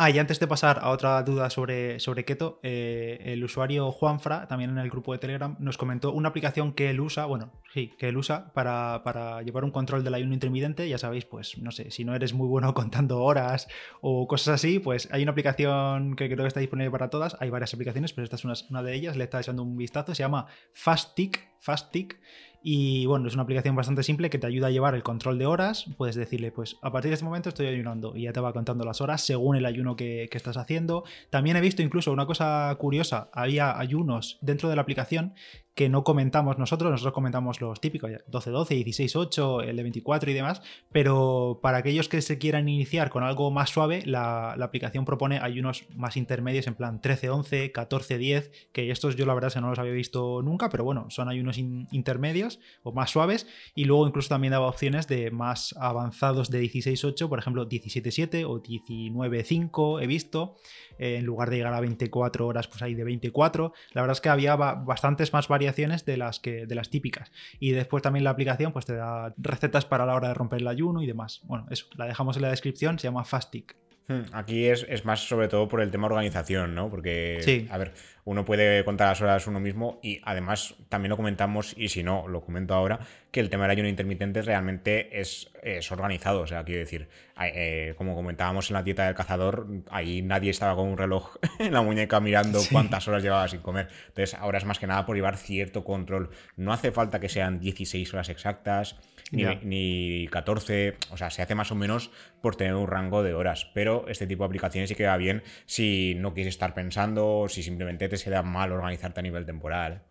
Ah, 0.00 0.10
y 0.10 0.18
antes 0.20 0.38
de 0.38 0.46
pasar 0.46 0.78
a 0.80 0.90
otra 0.90 1.20
duda 1.24 1.50
sobre, 1.50 1.98
sobre 1.98 2.24
keto, 2.24 2.60
eh, 2.62 3.18
el 3.24 3.42
usuario 3.42 3.90
Juanfra, 3.90 4.46
también 4.46 4.70
en 4.70 4.78
el 4.78 4.90
grupo 4.90 5.10
de 5.10 5.18
Telegram, 5.18 5.56
nos 5.58 5.76
comentó 5.76 6.12
una 6.12 6.28
aplicación 6.28 6.72
que 6.72 6.90
él 6.90 7.00
usa, 7.00 7.24
bueno, 7.24 7.50
sí, 7.74 7.96
que 7.98 8.10
él 8.10 8.16
usa 8.16 8.52
para, 8.52 9.02
para 9.02 9.42
llevar 9.42 9.64
un 9.64 9.72
control 9.72 10.04
del 10.04 10.14
ayuno 10.14 10.34
intermitente. 10.34 10.88
Ya 10.88 10.98
sabéis, 10.98 11.24
pues, 11.24 11.58
no 11.58 11.72
sé, 11.72 11.90
si 11.90 12.04
no 12.04 12.14
eres 12.14 12.32
muy 12.32 12.46
bueno 12.46 12.74
contando 12.74 13.20
horas 13.24 13.66
o 14.00 14.28
cosas 14.28 14.54
así, 14.54 14.78
pues 14.78 15.08
hay 15.10 15.24
una 15.24 15.32
aplicación 15.32 16.14
que 16.14 16.28
creo 16.28 16.44
que 16.44 16.46
está 16.46 16.60
disponible 16.60 16.92
para 16.92 17.10
todas. 17.10 17.36
Hay 17.40 17.50
varias 17.50 17.74
aplicaciones, 17.74 18.12
pero 18.12 18.22
esta 18.22 18.36
es 18.36 18.44
una, 18.44 18.54
una 18.70 18.84
de 18.84 18.94
ellas. 18.94 19.16
Le 19.16 19.24
está 19.24 19.40
echando 19.40 19.64
un 19.64 19.76
vistazo, 19.76 20.14
se 20.14 20.22
llama 20.22 20.46
Fastic, 20.74 21.40
Fastic 21.60 22.18
y 22.62 23.06
bueno, 23.06 23.28
es 23.28 23.34
una 23.34 23.44
aplicación 23.44 23.76
bastante 23.76 24.02
simple 24.02 24.30
que 24.30 24.38
te 24.38 24.46
ayuda 24.46 24.66
a 24.66 24.70
llevar 24.70 24.94
el 24.94 25.02
control 25.02 25.38
de 25.38 25.46
horas. 25.46 25.86
Puedes 25.96 26.16
decirle, 26.16 26.50
pues 26.50 26.76
a 26.82 26.90
partir 26.90 27.10
de 27.10 27.14
este 27.14 27.24
momento 27.24 27.48
estoy 27.48 27.66
ayunando 27.66 28.16
y 28.16 28.22
ya 28.22 28.32
te 28.32 28.40
va 28.40 28.52
contando 28.52 28.84
las 28.84 29.00
horas 29.00 29.22
según 29.22 29.56
el 29.56 29.64
ayuno 29.64 29.96
que, 29.96 30.28
estás 30.32 30.56
haciendo. 30.56 31.04
También 31.30 31.56
he 31.56 31.60
visto 31.60 31.82
incluso 31.82 32.12
una 32.12 32.26
cosa 32.26 32.74
curiosa, 32.78 33.28
había 33.32 33.78
ayunos 33.78 34.38
dentro 34.40 34.68
de 34.68 34.76
la 34.76 34.82
aplicación 34.82 35.34
que 35.78 35.88
no 35.88 36.02
comentamos 36.02 36.58
nosotros, 36.58 36.90
nosotros 36.90 37.14
comentamos 37.14 37.60
los 37.60 37.80
típicos, 37.80 38.10
12-12, 38.10 38.84
16-8, 38.84 39.62
el 39.62 39.76
de 39.76 39.82
24 39.84 40.28
y 40.28 40.34
demás, 40.34 40.60
pero 40.90 41.60
para 41.62 41.78
aquellos 41.78 42.08
que 42.08 42.20
se 42.20 42.36
quieran 42.36 42.68
iniciar 42.68 43.10
con 43.10 43.22
algo 43.22 43.52
más 43.52 43.70
suave, 43.70 44.02
la, 44.04 44.54
aplicación 44.54 45.04
propone 45.04 45.38
ayunos 45.38 45.84
más 45.94 46.16
intermedios 46.16 46.66
en 46.66 46.74
plan 46.74 47.00
13-11, 47.00 47.70
14-10, 47.70 48.50
que 48.72 48.90
estos 48.90 49.14
yo 49.14 49.24
la 49.24 49.34
verdad 49.34 49.52
que 49.52 49.60
no 49.60 49.70
los 49.70 49.78
había 49.78 49.92
visto 49.92 50.42
nunca, 50.42 50.68
pero 50.68 50.82
bueno, 50.82 51.10
son 51.10 51.28
ayunos 51.28 51.58
intermedios 51.58 52.58
o 52.82 52.90
más 52.90 53.10
suaves, 53.10 53.46
y 53.76 53.84
luego 53.84 54.04
incluso 54.08 54.30
también 54.30 54.50
daba 54.50 54.66
opciones 54.66 55.06
de 55.06 55.30
más 55.30 55.76
avanzados 55.78 56.50
de 56.50 56.60
16-8, 56.60 57.28
por 57.28 57.38
ejemplo 57.38 57.68
17-7 57.68 58.44
o 58.48 58.60
19-5 58.60 60.02
he 60.02 60.08
visto, 60.08 60.56
en 60.98 61.24
lugar 61.24 61.50
de 61.50 61.56
llegar 61.56 61.74
a 61.74 61.80
24 61.80 62.46
horas, 62.46 62.68
pues 62.68 62.82
hay 62.82 62.94
de 62.94 63.04
24. 63.04 63.72
La 63.92 64.02
verdad 64.02 64.16
es 64.16 64.20
que 64.20 64.28
había 64.28 64.56
bastantes 64.56 65.32
más 65.32 65.48
variaciones 65.48 66.04
de 66.04 66.16
las, 66.16 66.40
que, 66.40 66.66
de 66.66 66.74
las 66.74 66.90
típicas. 66.90 67.30
Y 67.58 67.72
después 67.72 68.02
también 68.02 68.24
la 68.24 68.30
aplicación 68.30 68.72
pues 68.72 68.86
te 68.86 68.94
da 68.94 69.34
recetas 69.38 69.84
para 69.84 70.06
la 70.06 70.14
hora 70.14 70.28
de 70.28 70.34
romper 70.34 70.60
el 70.60 70.68
ayuno 70.68 71.02
y 71.02 71.06
demás. 71.06 71.40
Bueno, 71.44 71.66
eso, 71.70 71.86
la 71.96 72.06
dejamos 72.06 72.36
en 72.36 72.42
la 72.42 72.50
descripción, 72.50 72.98
se 72.98 73.08
llama 73.08 73.24
Fastic. 73.24 73.76
Hmm, 74.08 74.22
aquí 74.32 74.64
es, 74.64 74.86
es, 74.88 75.04
más 75.04 75.28
sobre 75.28 75.48
todo 75.48 75.68
por 75.68 75.82
el 75.82 75.90
tema 75.90 76.06
organización, 76.06 76.74
¿no? 76.74 76.88
Porque, 76.88 77.68
a 77.70 77.76
ver, 77.76 77.92
uno 78.28 78.44
puede 78.44 78.84
contar 78.84 79.08
las 79.08 79.22
horas 79.22 79.46
uno 79.46 79.58
mismo 79.58 80.00
y 80.02 80.20
además 80.22 80.74
también 80.90 81.08
lo 81.08 81.16
comentamos, 81.16 81.74
y 81.78 81.88
si 81.88 82.02
no, 82.02 82.28
lo 82.28 82.42
comento 82.42 82.74
ahora, 82.74 83.00
que 83.30 83.40
el 83.40 83.48
tema 83.48 83.64
del 83.64 83.70
ayuno 83.70 83.88
intermitente 83.88 84.42
realmente 84.42 85.18
es, 85.18 85.50
es 85.62 85.90
organizado. 85.92 86.42
O 86.42 86.46
sea, 86.46 86.62
quiero 86.62 86.80
decir, 86.80 87.08
eh, 87.40 87.94
como 87.96 88.14
comentábamos 88.14 88.68
en 88.68 88.74
la 88.74 88.82
dieta 88.82 89.06
del 89.06 89.14
cazador, 89.14 89.66
ahí 89.90 90.20
nadie 90.20 90.50
estaba 90.50 90.76
con 90.76 90.88
un 90.88 90.98
reloj 90.98 91.36
en 91.58 91.72
la 91.72 91.80
muñeca 91.80 92.20
mirando 92.20 92.60
cuántas 92.70 93.08
horas 93.08 93.22
llevaba 93.22 93.48
sin 93.48 93.60
comer. 93.60 93.88
Entonces 94.08 94.34
ahora 94.34 94.58
es 94.58 94.66
más 94.66 94.78
que 94.78 94.86
nada 94.86 95.06
por 95.06 95.16
llevar 95.16 95.38
cierto 95.38 95.82
control. 95.82 96.28
No 96.56 96.74
hace 96.74 96.92
falta 96.92 97.20
que 97.20 97.30
sean 97.30 97.60
16 97.60 98.12
horas 98.12 98.28
exactas. 98.28 98.96
Ni, 99.30 99.44
ni, 99.62 100.26
14, 100.28 100.96
o 101.10 101.18
sea, 101.18 101.28
se 101.28 101.42
hace 101.42 101.54
más 101.54 101.70
o 101.70 101.74
menos 101.74 102.10
por 102.40 102.56
tener 102.56 102.74
un 102.74 102.86
rango 102.86 103.22
de 103.22 103.34
horas, 103.34 103.70
pero 103.74 104.08
este 104.08 104.26
tipo 104.26 104.42
de 104.42 104.46
aplicaciones 104.46 104.88
sí 104.88 104.94
que 104.94 105.06
va 105.06 105.18
bien 105.18 105.42
si 105.66 106.14
no 106.16 106.32
quieres 106.32 106.54
estar 106.54 106.72
pensando, 106.72 107.44
si 107.50 107.62
simplemente 107.62 108.08
te 108.08 108.16
se 108.18 108.30
da 108.30 108.42
mal 108.42 108.72
organizarte 108.72 109.20
a 109.20 109.22
nivel 109.22 109.46
temporal. 109.46 110.02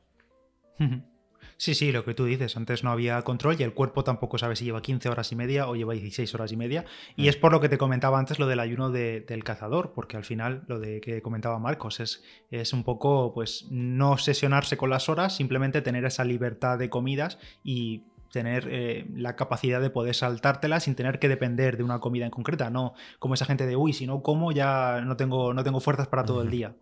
Sí, 1.60 1.74
sí, 1.74 1.92
lo 1.92 2.06
que 2.06 2.14
tú 2.14 2.26
dices. 2.26 2.56
Antes 2.56 2.84
no 2.84 2.92
había 2.92 3.20
control 3.24 3.56
y 3.60 3.64
el 3.64 3.74
cuerpo 3.74 4.04
tampoco 4.04 4.38
sabe 4.38 4.56
si 4.56 4.66
lleva 4.66 4.82
15 4.82 5.10
horas 5.10 5.32
y 5.32 5.36
media 5.36 5.68
o 5.68 5.76
lleva 5.76 5.94
16 5.94 6.34
horas 6.36 6.52
y 6.52 6.56
media. 6.56 6.86
Y 7.16 7.24
mm. 7.24 7.30
es 7.30 7.36
por 7.36 7.52
lo 7.52 7.60
que 7.60 7.68
te 7.68 7.80
comentaba 7.80 8.20
antes 8.20 8.38
lo 8.38 8.46
del 8.46 8.60
ayuno 8.60 8.92
del 8.92 9.44
cazador, 9.44 9.92
porque 9.94 10.18
al 10.18 10.24
final 10.24 10.64
lo 10.68 10.80
de 10.80 11.02
que 11.02 11.22
comentaba 11.24 11.58
Marcos 11.58 12.00
es, 12.00 12.24
es 12.52 12.74
un 12.74 12.84
poco, 12.84 13.34
pues, 13.34 13.66
no 13.72 14.12
obsesionarse 14.12 14.78
con 14.78 14.92
las 14.92 15.10
horas, 15.10 15.36
simplemente 15.36 15.82
tener 15.82 16.06
esa 16.06 16.24
libertad 16.24 16.78
de 16.78 16.92
comidas 16.92 17.40
y 17.64 18.04
tener 18.32 18.68
eh, 18.70 19.08
la 19.16 19.36
capacidad 19.36 19.82
de 19.82 19.90
poder 19.90 20.14
saltártela 20.14 20.80
sin 20.80 20.96
tener 20.96 21.18
que 21.18 21.30
depender 21.30 21.78
de 21.78 21.84
una 21.84 22.00
comida 22.00 22.26
en 22.26 22.32
concreta, 22.32 22.70
no 22.70 22.94
como 23.20 23.34
esa 23.34 23.46
gente 23.46 23.66
de 23.66 23.76
uy, 23.76 23.94
si 23.94 24.06
no 24.06 24.22
como 24.22 24.52
ya 24.52 25.02
no 25.02 25.18
tengo, 25.18 25.54
no 25.54 25.64
tengo 25.64 25.80
fuerzas 25.80 26.08
para 26.08 26.24
todo 26.24 26.42
el 26.42 26.52
día. 26.52 26.76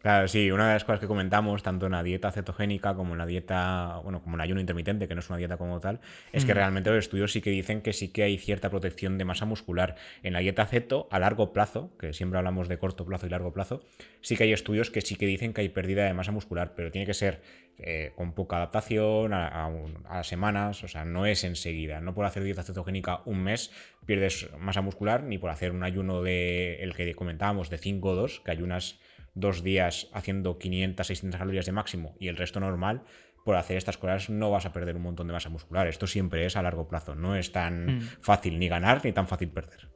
Claro, 0.00 0.28
sí, 0.28 0.50
una 0.52 0.68
de 0.68 0.74
las 0.74 0.84
cosas 0.84 1.00
que 1.00 1.08
comentamos, 1.08 1.64
tanto 1.64 1.86
en 1.86 1.92
la 1.92 2.04
dieta 2.04 2.30
cetogénica 2.30 2.94
como 2.94 3.12
en 3.14 3.18
la 3.18 3.26
dieta, 3.26 4.00
bueno, 4.04 4.22
como 4.22 4.36
en 4.36 4.40
el 4.40 4.44
ayuno 4.44 4.60
intermitente, 4.60 5.08
que 5.08 5.14
no 5.14 5.20
es 5.20 5.28
una 5.28 5.38
dieta 5.38 5.56
como 5.56 5.80
tal, 5.80 6.00
es 6.32 6.44
que 6.44 6.52
mm. 6.52 6.56
realmente 6.56 6.90
los 6.90 7.00
estudios 7.00 7.32
sí 7.32 7.40
que 7.40 7.50
dicen 7.50 7.82
que 7.82 7.92
sí 7.92 8.08
que 8.08 8.22
hay 8.22 8.38
cierta 8.38 8.70
protección 8.70 9.18
de 9.18 9.24
masa 9.24 9.44
muscular. 9.44 9.96
En 10.22 10.34
la 10.34 10.38
dieta 10.38 10.66
ceto, 10.66 11.08
a 11.10 11.18
largo 11.18 11.52
plazo, 11.52 11.90
que 11.98 12.12
siempre 12.12 12.38
hablamos 12.38 12.68
de 12.68 12.78
corto 12.78 13.04
plazo 13.04 13.26
y 13.26 13.30
largo 13.30 13.52
plazo, 13.52 13.82
sí 14.20 14.36
que 14.36 14.44
hay 14.44 14.52
estudios 14.52 14.90
que 14.92 15.00
sí 15.00 15.16
que 15.16 15.26
dicen 15.26 15.52
que 15.52 15.62
hay 15.62 15.68
pérdida 15.68 16.04
de 16.04 16.14
masa 16.14 16.30
muscular, 16.30 16.74
pero 16.76 16.92
tiene 16.92 17.04
que 17.04 17.14
ser 17.14 17.42
eh, 17.78 18.12
con 18.14 18.34
poca 18.34 18.56
adaptación, 18.56 19.32
a, 19.32 19.68
a, 20.08 20.22
semanas, 20.22 20.84
o 20.84 20.88
sea, 20.88 21.04
no 21.04 21.26
es 21.26 21.42
enseguida. 21.42 22.00
No 22.00 22.14
por 22.14 22.24
hacer 22.24 22.44
dieta 22.44 22.62
cetogénica 22.62 23.22
un 23.24 23.42
mes 23.42 23.72
pierdes 24.06 24.48
masa 24.58 24.80
muscular, 24.80 25.24
ni 25.24 25.38
por 25.38 25.50
hacer 25.50 25.72
un 25.72 25.82
ayuno 25.82 26.22
de 26.22 26.82
el 26.82 26.94
que 26.94 27.14
comentábamos 27.14 27.68
de 27.68 27.78
5 27.78 28.08
o 28.08 28.14
2, 28.14 28.40
que 28.40 28.50
ayunas 28.52 29.00
dos 29.40 29.62
días 29.62 30.08
haciendo 30.12 30.58
500, 30.58 31.06
600 31.06 31.38
calorías 31.38 31.66
de 31.66 31.72
máximo 31.72 32.14
y 32.18 32.28
el 32.28 32.36
resto 32.36 32.60
normal, 32.60 33.04
por 33.44 33.56
hacer 33.56 33.76
estas 33.76 33.96
cosas 33.96 34.28
no 34.30 34.50
vas 34.50 34.66
a 34.66 34.72
perder 34.72 34.96
un 34.96 35.02
montón 35.02 35.26
de 35.26 35.32
masa 35.32 35.48
muscular. 35.48 35.86
Esto 35.86 36.06
siempre 36.06 36.44
es 36.44 36.56
a 36.56 36.62
largo 36.62 36.88
plazo. 36.88 37.14
No 37.14 37.34
es 37.34 37.52
tan 37.52 37.86
hmm. 37.86 38.00
fácil 38.20 38.58
ni 38.58 38.68
ganar 38.68 39.04
ni 39.04 39.12
tan 39.12 39.26
fácil 39.26 39.48
perder. 39.48 39.88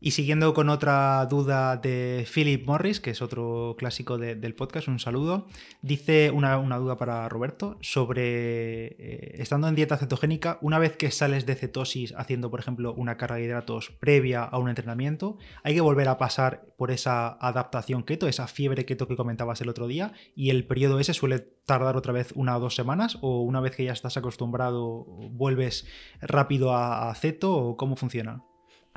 Y 0.00 0.12
siguiendo 0.12 0.54
con 0.54 0.68
otra 0.68 1.26
duda 1.26 1.76
de 1.76 2.24
Philip 2.32 2.64
Morris, 2.66 3.00
que 3.00 3.10
es 3.10 3.20
otro 3.20 3.74
clásico 3.76 4.16
del 4.16 4.54
podcast, 4.54 4.86
un 4.86 5.00
saludo, 5.00 5.48
dice 5.82 6.30
una, 6.30 6.56
duda 6.56 6.96
para 6.96 7.28
Roberto 7.28 7.78
sobre, 7.80 8.86
eh, 8.86 9.34
estando 9.38 9.66
en 9.66 9.74
dieta 9.74 9.96
cetogénica, 9.96 10.58
una 10.60 10.78
vez 10.78 10.96
que 10.96 11.10
sales 11.10 11.46
de 11.46 11.56
cetosis 11.56 12.14
haciendo, 12.16 12.48
por 12.48 12.60
ejemplo, 12.60 12.94
una 12.94 13.16
carga 13.16 13.36
de 13.36 13.44
hidratos 13.44 13.90
previa 13.98 14.44
a 14.44 14.58
un 14.58 14.68
entrenamiento, 14.68 15.36
hay 15.64 15.74
que 15.74 15.80
volver 15.80 16.08
a 16.08 16.16
pasar 16.16 16.66
por 16.76 16.92
esa 16.92 17.30
adaptación 17.40 18.04
keto, 18.04 18.28
esa 18.28 18.46
fiebre 18.46 18.84
keto 18.84 19.08
que 19.08 19.16
comentabas 19.16 19.60
el 19.62 19.68
otro 19.68 19.88
día, 19.88 20.12
y 20.36 20.50
el 20.50 20.64
periodo 20.64 21.00
ese 21.00 21.12
suele 21.12 21.40
tardar 21.66 21.96
otra 21.96 22.12
vez 22.12 22.32
una 22.36 22.56
o 22.56 22.60
dos 22.60 22.76
semanas, 22.76 23.18
o 23.20 23.42
una 23.42 23.60
vez 23.60 23.74
que 23.74 23.84
ya 23.84 23.92
estás 23.92 24.16
acostumbrado, 24.16 25.04
vuelves 25.32 25.86
rápido 26.20 26.72
a, 26.72 27.10
a 27.10 27.14
ceto, 27.16 27.56
o 27.56 27.76
cómo 27.76 27.96
funciona. 27.96 28.44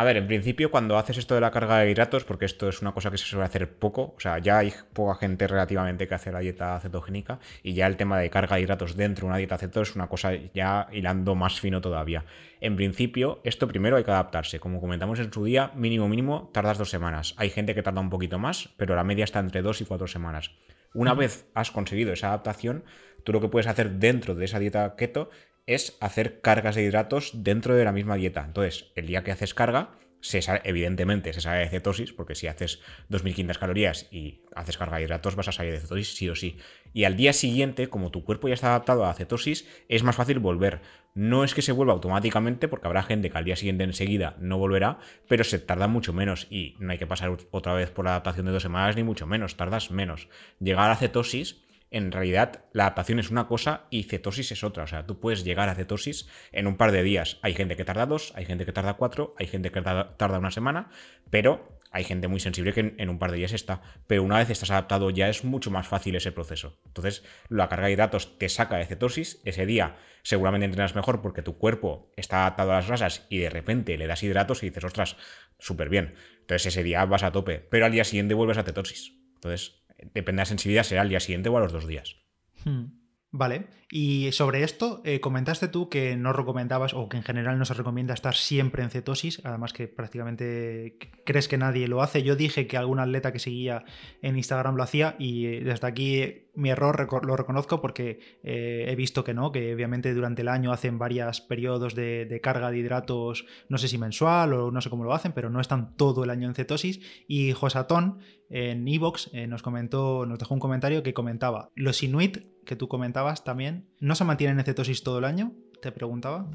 A 0.02 0.04
ver, 0.04 0.18
en 0.18 0.26
principio 0.26 0.72
cuando 0.72 0.98
haces 0.98 1.20
esto 1.20 1.36
de 1.36 1.42
la 1.42 1.52
carga 1.52 1.78
de 1.78 1.92
hidratos, 1.92 2.24
porque 2.24 2.46
esto 2.46 2.68
es 2.68 2.82
una 2.82 2.92
cosa 2.92 3.12
que 3.12 3.20
se 3.20 3.26
suele 3.26 3.46
hacer 3.46 3.72
poco, 3.72 4.16
o 4.18 4.20
sea, 4.20 4.40
ya 4.40 4.58
hay 4.58 4.74
poca 4.94 5.14
gente 5.14 5.46
relativamente 5.46 6.08
que 6.08 6.16
hace 6.16 6.32
la 6.32 6.40
dieta 6.40 6.80
cetogénica 6.80 7.38
y 7.62 7.74
ya 7.74 7.86
el 7.86 7.98
tema 7.98 8.18
de 8.18 8.32
carga 8.32 8.56
de 8.56 8.64
hidratos 8.64 8.98
dentro 8.98 9.26
de 9.26 9.30
una 9.30 9.38
dieta 9.38 9.60
ceto 9.60 9.84
es 9.84 9.96
una 9.96 10.08
cosa 10.10 10.32
ya 10.56 10.88
hilando 10.92 11.36
más 11.36 11.60
fino 11.60 11.82
todavía. 11.82 12.26
En 12.62 12.76
principio, 12.76 13.42
esto 13.44 13.68
primero 13.68 13.96
hay 13.96 14.04
que 14.04 14.10
adaptarse. 14.10 14.60
Como 14.60 14.82
comentamos 14.82 15.20
en 15.20 15.32
su 15.32 15.46
día, 15.46 15.72
mínimo 15.76 16.10
mínimo 16.10 16.50
tardas 16.52 16.80
dos 16.80 16.90
semanas. 16.90 17.36
Hay 17.38 17.52
gente 17.52 17.76
que 17.76 17.84
tarda 17.84 18.02
un 18.02 18.10
poquito 18.10 18.40
más, 18.40 18.70
pero 18.78 18.96
la 18.96 19.04
media 19.04 19.26
está 19.26 19.38
entre 19.38 19.62
dos 19.62 19.82
y 19.82 19.86
cuatro 19.86 20.08
semanas. 20.08 20.50
Una 20.96 21.14
vez 21.14 21.46
has 21.54 21.70
conseguido 21.70 22.12
esa 22.12 22.30
adaptación, 22.30 22.84
tú 23.24 23.34
lo 23.34 23.40
que 23.40 23.50
puedes 23.50 23.68
hacer 23.68 23.92
dentro 23.92 24.34
de 24.34 24.46
esa 24.46 24.58
dieta 24.58 24.96
keto 24.96 25.30
es 25.66 25.98
hacer 26.02 26.42
cargas 26.42 26.76
de 26.76 26.84
hidratos 26.84 27.32
dentro 27.34 27.76
de 27.76 27.86
la 27.86 27.92
misma 27.92 28.16
dieta. 28.16 28.44
Entonces, 28.46 28.92
el 28.96 29.08
día 29.08 29.24
que 29.24 29.32
haces 29.32 29.54
carga, 29.54 29.92
se 30.22 30.40
evidentemente 30.64 31.34
se 31.34 31.42
sale 31.42 31.62
de 31.62 31.70
cetosis, 31.70 32.14
porque 32.14 32.36
si 32.36 32.48
haces 32.48 32.80
2.500 33.10 33.58
calorías 33.58 34.08
y 34.12 34.44
haces 34.56 34.78
carga 34.78 34.98
de 34.98 35.04
hidratos, 35.04 35.36
vas 35.36 35.48
a 35.48 35.52
salir 35.52 35.74
de 35.74 35.80
cetosis 35.80 36.16
sí 36.16 36.30
o 36.30 36.36
sí. 36.36 36.58
Y 36.94 37.04
al 37.06 37.18
día 37.18 37.34
siguiente, 37.34 37.90
como 37.90 38.12
tu 38.12 38.24
cuerpo 38.24 38.48
ya 38.48 38.54
está 38.54 38.68
adaptado 38.68 39.06
a 39.06 39.14
cetosis, 39.14 39.68
es 39.90 40.04
más 40.04 40.16
fácil 40.16 40.40
volver. 40.40 40.82
No 41.14 41.44
es 41.44 41.54
que 41.54 41.62
se 41.62 41.72
vuelva 41.72 41.94
automáticamente, 41.94 42.68
porque 42.68 42.88
habrá 42.88 43.04
gente 43.04 43.30
que 43.30 43.38
al 43.38 43.46
día 43.46 43.56
siguiente 43.56 43.84
enseguida 43.84 44.36
no 44.40 44.58
volverá, 44.58 45.00
pero 45.28 45.44
se 45.44 45.60
tarda 45.60 45.88
mucho 45.88 46.14
menos 46.14 46.48
y 46.50 46.76
no 46.80 46.92
hay 46.92 46.98
que 46.98 47.08
pasar 47.08 47.36
otra 47.50 47.74
vez 47.74 47.90
por 47.90 48.06
la 48.06 48.12
adaptación 48.12 48.46
de 48.46 48.52
dos 48.52 48.64
semanas, 48.64 48.96
ni 48.96 49.04
mucho 49.04 49.26
menos, 49.26 49.58
tardas 49.58 49.92
menos. 49.92 50.30
Llegar 50.60 50.92
a 50.92 50.96
cetosis 50.96 51.64
en 51.92 52.12
realidad 52.12 52.64
la 52.72 52.84
adaptación 52.84 53.20
es 53.20 53.30
una 53.30 53.48
cosa 53.48 53.86
y 53.90 54.04
cetosis 54.04 54.52
es 54.52 54.64
otra. 54.64 54.86
O 54.86 54.88
sea, 54.88 55.06
tú 55.06 55.20
puedes 55.20 55.44
llegar 55.44 55.68
a 55.68 55.76
cetosis 55.76 56.28
en 56.54 56.66
un 56.66 56.78
par 56.78 56.94
de 56.94 57.04
días. 57.04 57.38
Hay 57.42 57.54
gente 57.54 57.76
que 57.76 57.84
tarda 57.84 58.06
dos, 58.06 58.32
hay 58.36 58.46
gente 58.46 58.66
que 58.66 58.72
tarda 58.72 58.94
cuatro, 58.96 59.36
hay 59.38 59.48
gente 59.48 59.72
que 59.72 59.82
tarda, 59.82 60.40
una 60.40 60.52
semana, 60.52 60.90
pero 61.30 61.80
hay 61.92 62.06
gente 62.06 62.30
muy 62.30 62.40
sensible 62.40 62.72
que 62.72 62.96
en, 62.98 63.10
un 63.10 63.20
par 63.20 63.32
de 63.32 63.38
días 63.38 63.52
está. 63.52 63.82
Pero 64.08 64.24
una 64.24 64.38
vez 64.38 64.50
estás 64.50 64.72
adaptado 64.72 65.10
ya 65.10 65.28
es 65.28 65.44
mucho 65.44 65.70
más 65.70 65.86
fácil 65.86 66.16
ese 66.16 66.32
proceso. 66.32 66.80
Entonces, 66.86 67.26
la 67.50 67.68
carga 67.68 67.88
de 67.88 67.94
hidratos 67.94 68.38
te 68.40 68.48
saca 68.48 68.78
de 68.78 68.86
cetosis. 68.86 69.42
Ese 69.44 69.66
día 69.66 69.98
seguramente 70.24 70.66
entrenas 70.66 70.96
mejor 70.96 71.22
porque 71.22 71.42
tu 71.42 71.58
cuerpo 71.58 72.14
está 72.16 72.42
adaptado 72.42 72.72
a 72.72 72.76
las 72.76 72.88
grasas 72.88 73.28
y 73.30 73.40
de 73.40 73.50
repente 73.50 73.98
le 73.98 74.08
das 74.08 74.24
hidratos 74.24 74.64
y 74.64 74.68
dices, 74.68 74.86
ostras, 74.86 75.18
súper 75.60 75.90
bien. 75.90 76.16
Entonces 76.40 76.68
ese 76.68 76.84
día 76.84 77.04
vas 77.04 77.24
a 77.24 77.34
tope. 77.34 77.60
Pero 77.60 77.86
al 77.86 77.92
día 77.92 78.06
siguiente 78.06 78.34
vuelves 78.34 78.58
a 78.58 78.64
cetosis. 78.64 79.18
Entonces, 79.36 79.81
depende 80.14 80.40
de 80.40 80.42
la 80.42 80.46
sensibilidad, 80.46 80.84
será 80.84 81.02
al 81.02 81.10
día 81.10 81.20
siguiente 81.20 81.50
o 81.50 81.58
a 81.58 81.60
los 81.60 81.72
dos 81.72 81.88
días. 81.88 82.18
Hmm. 82.66 83.01
Vale, 83.34 83.68
y 83.90 84.30
sobre 84.34 84.64
esto, 84.64 85.02
eh, 85.06 85.22
comentaste 85.22 85.70
tú 85.70 85.88
que 85.88 86.18
no 86.18 86.34
recomendabas 86.34 86.94
o 86.94 87.08
que 87.08 87.16
en 87.16 87.24
general 87.24 87.58
no 87.58 87.64
se 87.64 87.74
recomienda 87.74 88.14
estar 88.14 88.36
siempre 88.36 88.84
en 88.84 88.90
cetosis, 88.90 89.40
además 89.46 89.72
que 89.72 89.88
prácticamente 89.88 90.98
crees 91.26 91.48
que 91.48 91.58
nadie 91.58 91.88
lo 91.88 92.02
hace. 92.02 92.24
Yo 92.24 92.36
dije 92.36 92.68
que 92.68 92.76
algún 92.76 93.00
atleta 93.00 93.32
que 93.32 93.40
seguía 93.40 93.86
en 94.22 94.36
Instagram 94.36 94.76
lo 94.76 94.84
hacía 94.84 95.16
y 95.18 95.46
eh, 95.46 95.62
desde 95.64 95.88
aquí 95.88 96.50
mi 96.56 96.70
error 96.70 97.08
lo 97.24 97.38
reconozco 97.38 97.80
porque 97.80 98.20
eh, 98.44 98.86
he 98.90 98.96
visto 98.96 99.24
que 99.24 99.34
no, 99.34 99.54
que 99.54 99.74
obviamente 99.74 100.14
durante 100.14 100.42
el 100.42 100.50
año 100.50 100.74
hacen 100.74 101.00
varios 101.00 101.40
periodos 101.40 101.96
de, 101.96 102.40
carga 102.44 102.70
de 102.70 102.80
hidratos, 102.80 103.46
no 103.70 103.78
sé 103.78 103.88
si 103.88 103.98
mensual 103.98 104.54
o 104.54 104.72
no 104.72 104.82
sé 104.82 104.90
cómo 104.90 105.06
lo 105.06 105.14
hacen, 105.14 105.32
pero 105.32 105.50
no 105.50 105.62
están 105.62 105.96
todo 105.96 106.26
el 106.26 106.32
año 106.32 106.50
en 106.50 106.56
cetosis. 106.56 107.00
Y 107.28 107.54
Josatón 107.54 108.20
en 108.50 108.86
Evox 108.86 109.30
eh, 109.32 109.48
nos 109.48 109.62
comentó, 109.62 110.26
nos 110.26 110.38
dejó 110.38 110.54
un 110.54 110.60
comentario 110.60 111.04
que 111.04 111.14
comentaba, 111.14 111.70
los 111.76 112.04
Inuit 112.04 112.51
que 112.66 112.76
tú 112.76 112.88
comentabas 112.88 113.44
también, 113.44 113.90
¿no 114.00 114.16
se 114.16 114.24
mantienen 114.24 114.60
en 114.60 114.66
cetosis 114.66 115.04
todo 115.04 115.20
el 115.20 115.26
año? 115.26 115.54
Te 115.82 115.92
preguntaba. 115.92 116.48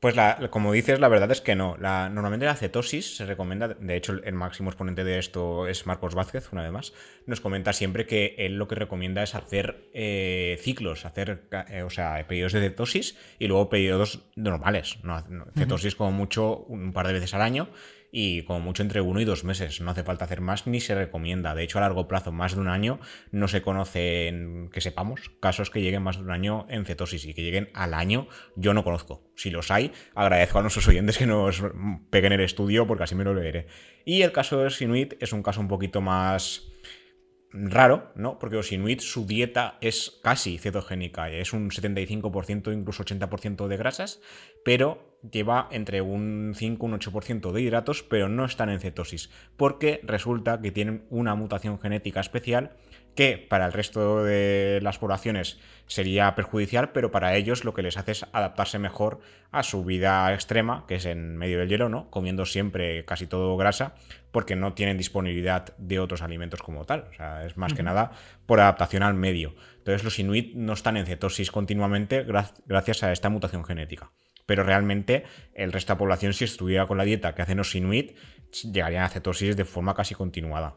Pues 0.00 0.14
como 0.50 0.72
dices, 0.72 1.00
la 1.00 1.08
verdad 1.08 1.30
es 1.30 1.40
que 1.40 1.54
no. 1.54 1.76
La, 1.78 2.10
normalmente 2.10 2.44
la 2.44 2.54
cetosis 2.54 3.16
se 3.16 3.24
recomienda, 3.24 3.68
de 3.68 3.96
hecho 3.96 4.12
el, 4.12 4.34
máximo 4.34 4.68
exponente 4.68 5.04
de 5.04 5.18
esto 5.18 5.66
es 5.66 5.86
Marcos 5.86 6.14
Vázquez, 6.14 6.52
una 6.52 6.62
vez 6.62 6.70
más, 6.70 6.92
nos 7.26 7.40
comenta 7.40 7.72
siempre 7.72 8.06
que 8.06 8.34
él 8.38 8.56
lo 8.56 8.68
que 8.68 8.74
recomienda 8.74 9.22
es 9.22 9.34
hacer 9.34 9.88
eh, 9.94 10.58
ciclos, 10.60 11.06
hacer, 11.06 11.48
eh, 11.70 11.82
o 11.82 11.90
sea, 11.90 12.24
periodos 12.28 12.52
de 12.52 12.60
cetosis 12.60 13.16
y 13.38 13.46
luego 13.46 13.70
periodos 13.70 14.20
normales. 14.36 14.98
cetosis 15.56 15.96
como 15.96 16.12
mucho 16.12 16.58
un 16.68 16.92
par 16.92 17.06
de 17.06 17.14
veces 17.14 17.32
al 17.32 17.42
año 17.42 17.70
y 18.10 18.42
como 18.42 18.60
mucho 18.60 18.82
entre 18.82 19.00
uno 19.00 19.20
y 19.20 19.24
dos 19.24 19.44
meses. 19.44 19.80
No 19.80 19.90
hace 19.90 20.04
falta 20.04 20.24
hacer 20.24 20.40
más 20.40 20.66
ni 20.66 20.80
se 20.80 20.94
recomienda. 20.94 21.54
De 21.54 21.62
hecho, 21.62 21.78
a 21.78 21.82
largo 21.82 22.08
plazo, 22.08 22.32
más 22.32 22.54
de 22.54 22.60
un 22.60 22.68
año, 22.68 23.00
no 23.30 23.48
se 23.48 23.62
conocen, 23.62 24.70
que 24.72 24.80
sepamos, 24.80 25.30
casos 25.40 25.70
que 25.70 25.80
lleguen 25.80 26.02
más 26.02 26.16
de 26.16 26.22
un 26.22 26.30
año 26.30 26.66
en 26.68 26.84
cetosis 26.84 27.24
y 27.24 27.34
que 27.34 27.42
lleguen 27.42 27.70
al 27.74 27.94
año, 27.94 28.28
yo 28.56 28.74
no 28.74 28.84
conozco. 28.84 29.22
Si 29.36 29.50
los 29.50 29.70
hay, 29.70 29.92
agradezco 30.14 30.58
a 30.58 30.62
nuestros 30.62 30.88
oyentes 30.88 31.18
que 31.18 31.26
nos 31.26 31.62
peguen 32.10 32.32
el 32.32 32.40
estudio 32.40 32.86
porque 32.86 33.04
así 33.04 33.14
me 33.14 33.24
lo 33.24 33.34
leeré. 33.34 33.66
Y 34.04 34.22
el 34.22 34.32
caso 34.32 34.58
de 34.60 34.70
Sinuit 34.70 35.14
es 35.20 35.32
un 35.32 35.42
caso 35.42 35.60
un 35.60 35.68
poquito 35.68 36.00
más 36.00 36.72
raro, 37.64 38.12
¿no? 38.14 38.38
Porque 38.38 38.56
los 38.56 38.72
inuit, 38.72 39.00
su 39.00 39.26
dieta 39.26 39.78
es 39.80 40.18
casi 40.22 40.58
cetogénica, 40.58 41.30
es 41.30 41.52
un 41.52 41.70
75%, 41.70 42.72
incluso 42.72 43.04
80% 43.04 43.66
de 43.66 43.76
grasas, 43.76 44.20
pero 44.64 45.18
lleva 45.30 45.68
entre 45.70 46.02
un 46.02 46.52
5 46.54 46.86
y 46.86 46.90
un 46.90 46.98
8% 46.98 47.52
de 47.52 47.62
hidratos, 47.62 48.02
pero 48.02 48.28
no 48.28 48.44
están 48.44 48.68
en 48.68 48.80
cetosis, 48.80 49.30
porque 49.56 50.00
resulta 50.04 50.60
que 50.60 50.70
tienen 50.70 51.06
una 51.10 51.34
mutación 51.34 51.78
genética 51.78 52.20
especial 52.20 52.76
que 53.16 53.38
para 53.38 53.66
el 53.66 53.72
resto 53.72 54.22
de 54.22 54.78
las 54.82 54.98
poblaciones 54.98 55.58
sería 55.86 56.34
perjudicial, 56.34 56.92
pero 56.92 57.10
para 57.10 57.34
ellos 57.34 57.64
lo 57.64 57.74
que 57.74 57.82
les 57.82 57.96
hace 57.96 58.12
es 58.12 58.26
adaptarse 58.32 58.78
mejor 58.78 59.20
a 59.50 59.62
su 59.62 59.84
vida 59.84 60.32
extrema, 60.34 60.84
que 60.86 60.96
es 60.96 61.06
en 61.06 61.36
medio 61.36 61.58
del 61.58 61.68
hielo, 61.68 61.88
¿no? 61.88 62.10
Comiendo 62.10 62.44
siempre 62.44 63.04
casi 63.04 63.26
todo 63.26 63.56
grasa, 63.56 63.94
porque 64.30 64.54
no 64.54 64.74
tienen 64.74 64.98
disponibilidad 64.98 65.74
de 65.78 65.98
otros 65.98 66.22
alimentos 66.22 66.62
como 66.62 66.84
tal. 66.84 67.06
O 67.10 67.14
sea, 67.14 67.46
es 67.46 67.56
más 67.56 67.72
que 67.72 67.82
nada 67.82 68.12
por 68.44 68.60
adaptación 68.60 69.02
al 69.02 69.14
medio. 69.14 69.54
Entonces 69.78 70.04
los 70.04 70.18
inuit 70.18 70.54
no 70.54 70.74
están 70.74 70.96
en 70.96 71.06
cetosis 71.06 71.50
continuamente 71.50 72.24
gracias 72.66 73.02
a 73.02 73.12
esta 73.12 73.30
mutación 73.30 73.64
genética. 73.64 74.12
Pero 74.44 74.62
realmente 74.62 75.24
el 75.54 75.72
resto 75.72 75.92
de 75.92 75.94
la 75.94 75.98
población, 75.98 76.32
si 76.32 76.44
estuviera 76.44 76.86
con 76.86 76.98
la 76.98 77.04
dieta 77.04 77.34
que 77.34 77.42
hacen 77.42 77.58
los 77.58 77.74
inuit, 77.74 78.16
llegarían 78.64 79.04
a 79.04 79.08
cetosis 79.08 79.56
de 79.56 79.64
forma 79.64 79.94
casi 79.94 80.14
continuada. 80.14 80.76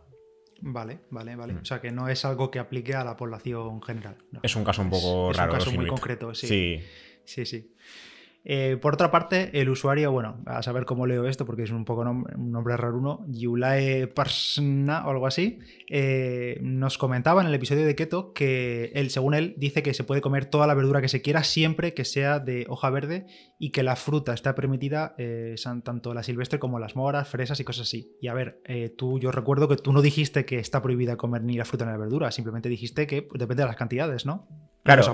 Vale, 0.61 0.99
vale, 1.09 1.35
vale. 1.35 1.53
Mm. 1.53 1.61
O 1.61 1.65
sea 1.65 1.81
que 1.81 1.91
no 1.91 2.07
es 2.09 2.25
algo 2.25 2.51
que 2.51 2.59
aplique 2.59 2.95
a 2.95 3.03
la 3.03 3.15
población 3.15 3.81
general. 3.81 4.17
Es 4.41 4.55
un 4.55 4.63
caso 4.63 4.81
un 4.81 4.89
poco 4.89 5.31
raro. 5.33 5.53
Es 5.53 5.59
un 5.59 5.65
caso 5.65 5.71
muy 5.77 5.87
concreto, 5.87 6.33
sí. 6.35 6.47
Sí, 6.47 6.83
sí. 7.25 7.45
sí. 7.45 7.73
Eh, 8.45 8.77
por 8.81 8.93
otra 8.93 9.11
parte, 9.11 9.59
el 9.59 9.69
usuario, 9.69 10.11
bueno, 10.11 10.41
a 10.45 10.63
saber 10.63 10.85
cómo 10.85 11.05
leo 11.05 11.27
esto 11.27 11.45
porque 11.45 11.63
es 11.63 11.71
un 11.71 11.85
poco 11.85 12.01
un 12.01 12.51
nombre 12.51 12.75
raro 12.77 12.97
uno, 12.97 13.25
Yulae 13.27 14.07
Parsna 14.07 15.05
o 15.05 15.11
algo 15.11 15.27
así, 15.27 15.59
eh, 15.89 16.57
nos 16.61 16.97
comentaba 16.97 17.41
en 17.41 17.47
el 17.47 17.53
episodio 17.53 17.85
de 17.85 17.95
Keto 17.95 18.33
que 18.33 18.91
él, 18.95 19.09
según 19.09 19.33
él, 19.33 19.55
dice 19.57 19.83
que 19.83 19.93
se 19.93 20.03
puede 20.03 20.21
comer 20.21 20.45
toda 20.45 20.67
la 20.67 20.73
verdura 20.73 21.01
que 21.01 21.09
se 21.09 21.21
quiera 21.21 21.43
siempre 21.43 21.93
que 21.93 22.05
sea 22.05 22.39
de 22.39 22.65
hoja 22.69 22.89
verde 22.89 23.27
y 23.59 23.71
que 23.71 23.83
la 23.83 23.95
fruta 23.95 24.33
está 24.33 24.55
permitida, 24.55 25.15
eh, 25.17 25.55
tanto 25.83 26.13
la 26.13 26.23
silvestre 26.23 26.59
como 26.59 26.79
las 26.79 26.95
moras, 26.95 27.27
fresas 27.27 27.59
y 27.59 27.65
cosas 27.65 27.87
así. 27.87 28.15
Y 28.21 28.29
a 28.29 28.33
ver, 28.33 28.61
tú, 28.97 29.19
yo 29.19 29.31
recuerdo 29.31 29.67
que 29.67 29.75
tú 29.75 29.91
no 29.91 30.01
dijiste 30.01 30.45
que 30.45 30.59
está 30.59 30.81
prohibida 30.81 31.17
comer 31.17 31.43
ni 31.43 31.57
la 31.57 31.65
fruta 31.65 31.85
ni 31.85 31.91
la 31.91 31.97
verdura, 31.97 32.31
simplemente 32.31 32.69
dijiste 32.69 33.05
que 33.05 33.27
depende 33.33 33.63
de 33.63 33.67
las 33.67 33.75
cantidades, 33.75 34.25
¿no? 34.25 34.47
Claro, 34.83 35.13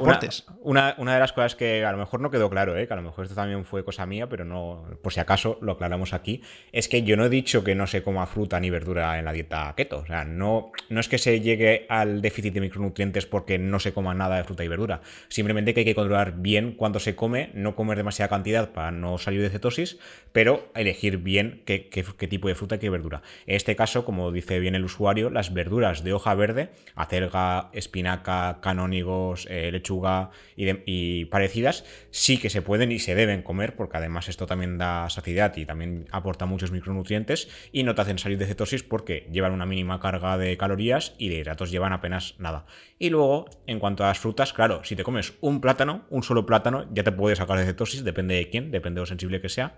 una, 0.61 0.95
una, 0.99 1.15
de 1.15 1.19
las 1.19 1.33
cosas 1.33 1.55
que 1.55 1.83
a 1.83 1.91
lo 1.91 1.97
mejor 1.97 2.21
no 2.21 2.29
quedó 2.29 2.49
claro, 2.51 2.77
¿eh? 2.77 2.87
que 2.87 2.93
a 2.93 2.95
lo 2.95 3.01
mejor 3.01 3.25
esto 3.25 3.35
también 3.35 3.65
fue 3.65 3.83
cosa 3.83 4.05
mía, 4.05 4.29
pero 4.29 4.45
no, 4.45 4.85
por 5.01 5.11
si 5.11 5.19
acaso 5.19 5.57
lo 5.61 5.73
aclaramos 5.73 6.13
aquí, 6.13 6.43
es 6.71 6.87
que 6.87 7.01
yo 7.01 7.17
no 7.17 7.25
he 7.25 7.29
dicho 7.29 7.63
que 7.63 7.73
no 7.73 7.87
se 7.87 8.03
coma 8.03 8.27
fruta 8.27 8.59
ni 8.59 8.69
verdura 8.69 9.17
en 9.17 9.25
la 9.25 9.33
dieta 9.33 9.73
keto. 9.75 9.99
O 9.99 10.05
sea, 10.05 10.23
no, 10.23 10.71
no 10.89 10.99
es 10.99 11.09
que 11.09 11.17
se 11.17 11.41
llegue 11.41 11.87
al 11.89 12.21
déficit 12.21 12.53
de 12.53 12.61
micronutrientes 12.61 13.25
porque 13.25 13.57
no 13.57 13.79
se 13.79 13.91
coma 13.91 14.13
nada 14.13 14.37
de 14.37 14.43
fruta 14.43 14.63
y 14.63 14.67
verdura. 14.67 15.01
Simplemente 15.29 15.73
que 15.73 15.79
hay 15.81 15.85
que 15.85 15.95
controlar 15.95 16.35
bien 16.37 16.73
cuándo 16.73 16.99
se 16.99 17.15
come, 17.15 17.49
no 17.55 17.75
comer 17.75 17.97
demasiada 17.97 18.29
cantidad 18.29 18.69
para 18.69 18.91
no 18.91 19.17
salir 19.17 19.41
de 19.41 19.49
cetosis, 19.49 19.97
pero 20.31 20.69
elegir 20.75 21.17
bien 21.17 21.63
qué, 21.65 21.89
qué, 21.89 22.27
tipo 22.27 22.47
de 22.47 22.55
fruta 22.55 22.75
y 22.75 22.79
qué 22.79 22.89
verdura. 22.89 23.23
En 23.47 23.55
este 23.55 23.75
caso, 23.75 24.05
como 24.05 24.31
dice 24.31 24.59
bien 24.59 24.75
el 24.75 24.85
usuario, 24.85 25.29
las 25.29 25.53
verduras 25.53 26.03
de 26.03 26.13
hoja 26.13 26.35
verde, 26.35 26.69
acelga, 26.95 27.69
espinaca, 27.73 28.59
canónigos, 28.61 29.47
eh, 29.55 29.71
lechuga 29.71 30.31
y, 30.55 31.25
parecidas, 31.25 31.85
sí 32.11 32.37
que 32.37 32.49
se 32.49 32.61
pueden 32.61 32.91
y 32.91 32.99
se 32.99 33.15
deben 33.15 33.41
comer, 33.41 33.75
porque 33.75 33.97
además 33.97 34.27
esto 34.27 34.45
también 34.45 34.77
da 34.77 35.09
saciedad 35.09 35.55
y 35.55 35.65
también 35.65 36.07
aporta 36.11 36.45
muchos 36.45 36.71
micronutrientes 36.71 37.47
y 37.71 37.83
no 37.83 37.95
te 37.95 38.01
hacen 38.01 38.19
salir 38.19 38.37
de 38.37 38.45
cetosis 38.45 38.83
porque 38.83 39.27
llevan 39.31 39.53
una 39.53 39.65
mínima 39.65 39.99
carga 39.99 40.37
de 40.37 40.57
calorías 40.57 41.15
y 41.17 41.29
de 41.29 41.35
hidratos 41.35 41.71
llevan 41.71 41.93
apenas 41.93 42.35
nada. 42.37 42.65
Y 42.99 43.09
luego, 43.09 43.45
en 43.65 43.79
cuanto 43.79 44.03
a 44.03 44.07
las 44.07 44.19
frutas, 44.19 44.53
claro, 44.53 44.83
si 44.83 44.95
te 44.95 45.03
comes 45.03 45.33
un 45.41 45.61
plátano, 45.61 46.05
un 46.09 46.23
solo 46.23 46.45
plátano, 46.45 46.85
ya 46.93 47.03
te 47.03 47.11
puedes 47.11 47.37
sacar 47.37 47.57
de 47.57 47.65
cetosis, 47.65 48.03
depende 48.03 48.35
de 48.35 48.49
quién, 48.49 48.71
depende 48.71 48.99
de 48.99 49.01
lo 49.03 49.05
sensible 49.05 49.41
que 49.41 49.49
sea. 49.49 49.77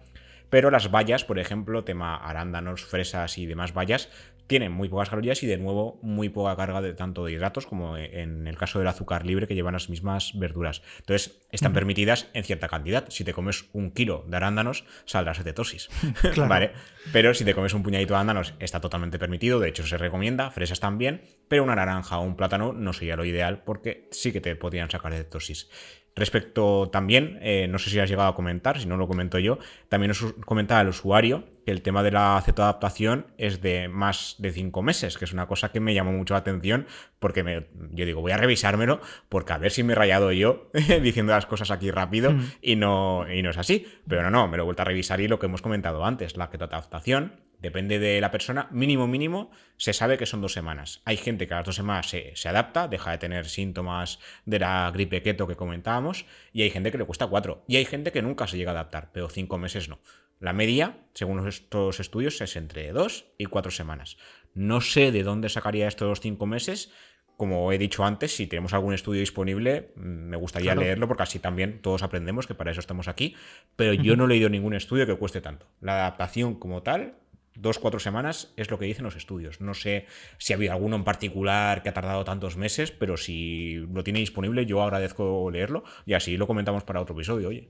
Pero 0.50 0.72
las 0.72 0.92
bayas, 0.92 1.26
por 1.26 1.40
ejemplo, 1.40 1.84
tema 1.84 2.16
arándanos, 2.16 2.86
fresas 2.86 3.38
y 3.38 3.46
demás 3.46 3.74
bayas, 3.74 4.10
tienen 4.48 4.72
muy 4.72 4.90
pocas 4.90 5.10
calorías 5.10 5.44
y 5.44 5.48
de 5.48 5.58
nuevo 5.58 6.00
muy 6.02 6.30
poca 6.30 6.56
carga 6.56 6.82
de 6.82 6.94
tanto 6.94 7.26
de 7.26 7.34
hidratos 7.34 7.68
como 7.68 7.98
en 7.98 8.48
el 8.48 8.58
caso 8.58 8.80
del 8.80 8.88
azúcar 8.88 9.26
libre 9.26 9.48
que 9.48 9.56
llevan 9.56 9.74
las 9.74 9.90
mismas 9.90 10.38
verduras. 10.38 10.82
Entonces, 11.00 11.40
están 11.52 11.74
permitidas 11.74 12.28
en 12.34 12.44
cierta 12.44 12.68
cantidad. 12.68 13.06
Si 13.10 13.24
te 13.24 13.34
comes 13.34 13.66
un 13.74 13.92
kilo 13.92 14.26
de 14.28 14.38
arándanos, 14.38 14.86
saldrás 15.06 15.38
de 15.38 15.44
cetosis. 15.44 15.90
¿Vale? 16.48 16.72
Pero 17.12 17.34
si 17.34 17.46
te 17.46 17.54
comes 17.54 17.74
un 17.74 17.84
puñadito 17.84 18.14
de 18.14 18.18
arándanos, 18.18 18.54
está 18.60 18.82
totalmente 18.82 19.20
permitido. 19.20 19.60
De 19.60 19.70
hecho, 19.70 19.86
se 19.86 19.98
recomienda. 19.98 20.52
Fresas 20.52 20.80
también. 20.80 21.22
Pero 21.48 21.64
una 21.64 21.76
naranja 21.76 22.18
o 22.18 22.24
un 22.24 22.36
plátano 22.36 22.74
no 22.74 22.94
sería 22.94 23.16
lo 23.16 23.26
ideal 23.26 23.64
porque 23.64 24.08
sí 24.12 24.32
que 24.32 24.42
te 24.42 24.56
podrían 24.56 24.90
sacar 24.90 25.12
de 25.12 25.20
cetosis. 25.20 25.70
Respecto 26.18 26.90
también, 26.90 27.38
eh, 27.44 27.68
no 27.70 27.78
sé 27.78 27.92
si 27.92 28.00
has 28.00 28.10
llegado 28.10 28.30
a 28.30 28.36
comentar, 28.36 28.80
si 28.80 28.88
no 28.88 28.98
lo 28.98 29.08
comento 29.08 29.38
yo, 29.38 29.60
también 29.88 30.10
os 30.12 30.34
comentaba 30.46 30.82
el 30.82 30.88
usuario 30.88 31.44
que 31.64 31.72
el 31.72 31.84
tema 31.84 32.02
de 32.02 32.10
la 32.10 32.42
cetoadaptación 32.44 33.28
es 33.38 33.62
de 33.62 33.88
más 33.88 34.36
de 34.40 34.52
cinco 34.52 34.82
meses, 34.82 35.18
que 35.18 35.26
es 35.26 35.34
una 35.34 35.46
cosa 35.46 35.72
que 35.72 35.80
me 35.80 35.94
llamó 35.94 36.12
mucho 36.12 36.34
la 36.34 36.40
atención, 36.40 36.88
porque 37.20 37.44
me, 37.44 37.68
yo 37.92 38.06
digo, 38.06 38.22
voy 38.22 38.32
a 38.32 38.38
revisármelo, 38.38 39.00
porque 39.30 39.54
a 39.54 39.60
ver 39.60 39.72
si 39.72 39.84
me 39.84 39.94
he 39.94 39.96
rayado 39.96 40.32
yo 40.32 40.72
diciendo 41.04 41.34
las 41.34 41.46
cosas 41.46 41.70
aquí 41.70 41.92
rápido 41.92 42.32
mm. 42.32 42.52
y, 42.64 42.78
no, 42.78 43.32
y 43.32 43.44
no 43.44 43.52
es 43.52 43.58
así. 43.58 43.86
Pero 44.08 44.24
no, 44.24 44.32
no, 44.32 44.48
me 44.48 44.58
lo 44.58 44.64
he 44.64 44.66
vuelto 44.66 44.82
a 44.82 44.86
revisar 44.86 45.22
y 45.22 45.28
lo 45.28 45.38
que 45.38 45.46
hemos 45.46 45.62
comentado 45.62 46.04
antes, 46.04 46.36
la 46.36 46.48
cetoadaptación 46.48 47.47
Depende 47.60 47.98
de 47.98 48.22
la 48.22 48.30
persona, 48.30 48.68
mínimo 48.72 49.08
mínimo, 49.08 49.50
se 49.78 49.94
sabe 49.94 50.18
que 50.18 50.28
son 50.28 50.42
dos 50.42 50.54
semanas. 50.54 51.02
Hay 51.06 51.18
gente 51.18 51.48
que 51.48 51.56
a 51.56 51.58
las 51.58 51.66
dos 51.66 51.76
semanas 51.76 52.08
se, 52.08 52.48
adapta, 52.48 52.88
deja 52.88 53.12
de 53.12 53.18
tener 53.18 53.48
síntomas 53.48 54.20
de 54.46 54.60
la 54.60 54.92
gripe 54.94 55.24
keto 55.24 55.48
que 55.48 55.56
comentábamos, 55.56 56.26
y 56.54 56.62
hay 56.62 56.70
gente 56.70 56.92
que 56.92 57.00
le 57.00 57.06
cuesta 57.06 57.26
cuatro. 57.26 57.64
Y 57.68 57.78
hay 57.78 57.86
gente 57.86 58.12
que 58.12 58.22
nunca 58.22 58.46
se 58.46 58.58
llega 58.58 58.72
a 58.72 58.76
adaptar, 58.76 59.10
pero 59.12 59.28
cinco 59.30 59.58
meses 59.58 59.90
no. 59.90 60.00
La 60.40 60.54
media, 60.54 60.98
según 61.16 61.48
estos 61.48 62.00
estudios, 62.00 62.40
es 62.42 62.56
entre 62.56 62.92
dos 62.92 63.26
y 63.40 63.46
cuatro 63.46 63.72
semanas. 63.72 64.18
No 64.54 64.82
sé 64.82 65.12
de 65.12 65.24
dónde 65.24 65.50
sacaría 65.50 65.88
estos 65.88 66.20
cinco 66.22 66.46
meses. 66.46 66.92
Como 67.38 67.72
he 67.72 67.78
dicho 67.78 68.04
antes, 68.04 68.36
si 68.36 68.48
tenemos 68.48 68.74
algún 68.74 68.94
estudio 68.94 69.20
disponible, 69.20 69.92
mm, 69.96 70.02
me 70.02 70.38
gustaría 70.38 70.76
leerlo 70.76 71.08
porque 71.08 71.24
así 71.24 71.40
también 71.40 71.82
todos 71.82 72.04
aprendemos 72.04 72.48
que 72.48 72.56
para 72.56 72.72
eso 72.72 72.80
estamos 72.80 73.08
aquí. 73.08 73.36
Pero 73.76 73.94
yo 73.94 74.16
no 74.16 74.26
he 74.26 74.28
leído 74.28 74.50
ningún 74.50 74.76
estudio 74.76 75.08
que 75.08 75.16
cueste 75.16 75.42
tanto. 75.42 75.68
La 75.82 75.94
adaptación 75.94 76.56
como 76.56 76.84
tal 76.84 77.16
dos, 77.60 77.80
cuatro 77.80 78.00
semanas 78.00 78.54
es 78.56 78.72
lo 78.72 78.80
que 78.80 78.86
dicen 78.86 79.04
los 79.04 79.16
estudios. 79.16 79.62
No 79.62 79.74
sé 79.74 80.06
si 80.38 80.54
ha 80.54 80.56
habido 80.56 80.74
alguno 80.74 80.96
en 80.96 81.04
particular 81.04 81.84
que 81.84 81.90
ha 81.90 81.94
tardado 81.94 82.24
tantos 82.24 82.58
meses, 82.58 82.92
pero 82.92 83.18
si 83.18 83.76
lo 83.92 84.04
tiene 84.04 84.20
disponible, 84.20 84.66
yo 84.66 84.82
agradezco 84.82 85.50
leerlo 85.52 85.84
y 86.06 86.14
así 86.14 86.38
lo 86.38 86.48
comentamos 86.48 86.84
para 86.84 87.02
otro 87.02 87.16
episodio, 87.16 87.50
oye. 87.50 87.70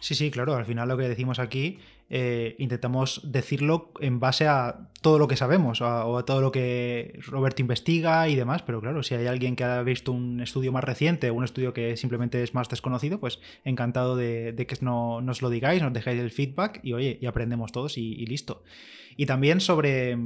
Sí, 0.00 0.14
sí, 0.14 0.30
claro. 0.30 0.54
Al 0.54 0.64
final 0.64 0.88
lo 0.88 0.96
que 0.96 1.08
decimos 1.08 1.38
aquí, 1.38 1.78
eh, 2.14 2.56
intentamos 2.58 3.22
decirlo 3.24 3.90
en 4.00 4.20
base 4.20 4.46
a 4.46 4.90
todo 5.00 5.18
lo 5.18 5.28
que 5.28 5.36
sabemos 5.36 5.80
o 5.80 6.18
a 6.18 6.24
todo 6.26 6.42
lo 6.42 6.52
que 6.52 7.18
Roberto 7.26 7.62
investiga 7.62 8.28
y 8.28 8.34
demás. 8.36 8.60
Pero 8.62 8.82
claro, 8.82 9.02
si 9.02 9.14
hay 9.14 9.26
alguien 9.26 9.56
que 9.56 9.64
ha 9.64 9.82
visto 9.82 10.12
un 10.12 10.42
estudio 10.42 10.72
más 10.72 10.84
reciente 10.84 11.30
o 11.30 11.34
un 11.34 11.42
estudio 11.42 11.72
que 11.72 11.96
simplemente 11.96 12.42
es 12.42 12.52
más 12.52 12.68
desconocido, 12.68 13.18
pues 13.18 13.40
encantado 13.64 14.14
de, 14.14 14.54
que 14.68 14.76
no, 14.82 15.22
nos 15.22 15.40
lo 15.40 15.48
digáis, 15.48 15.80
nos 15.82 15.94
dejáis 15.94 16.20
el 16.20 16.30
feedback 16.30 16.80
y 16.82 16.92
oye, 16.92 17.18
y 17.18 17.24
aprendemos 17.24 17.72
todos 17.72 17.96
y 17.96 18.26
listo. 18.26 18.62
Y 19.16 19.24
también 19.24 19.60
sobre 19.60 20.18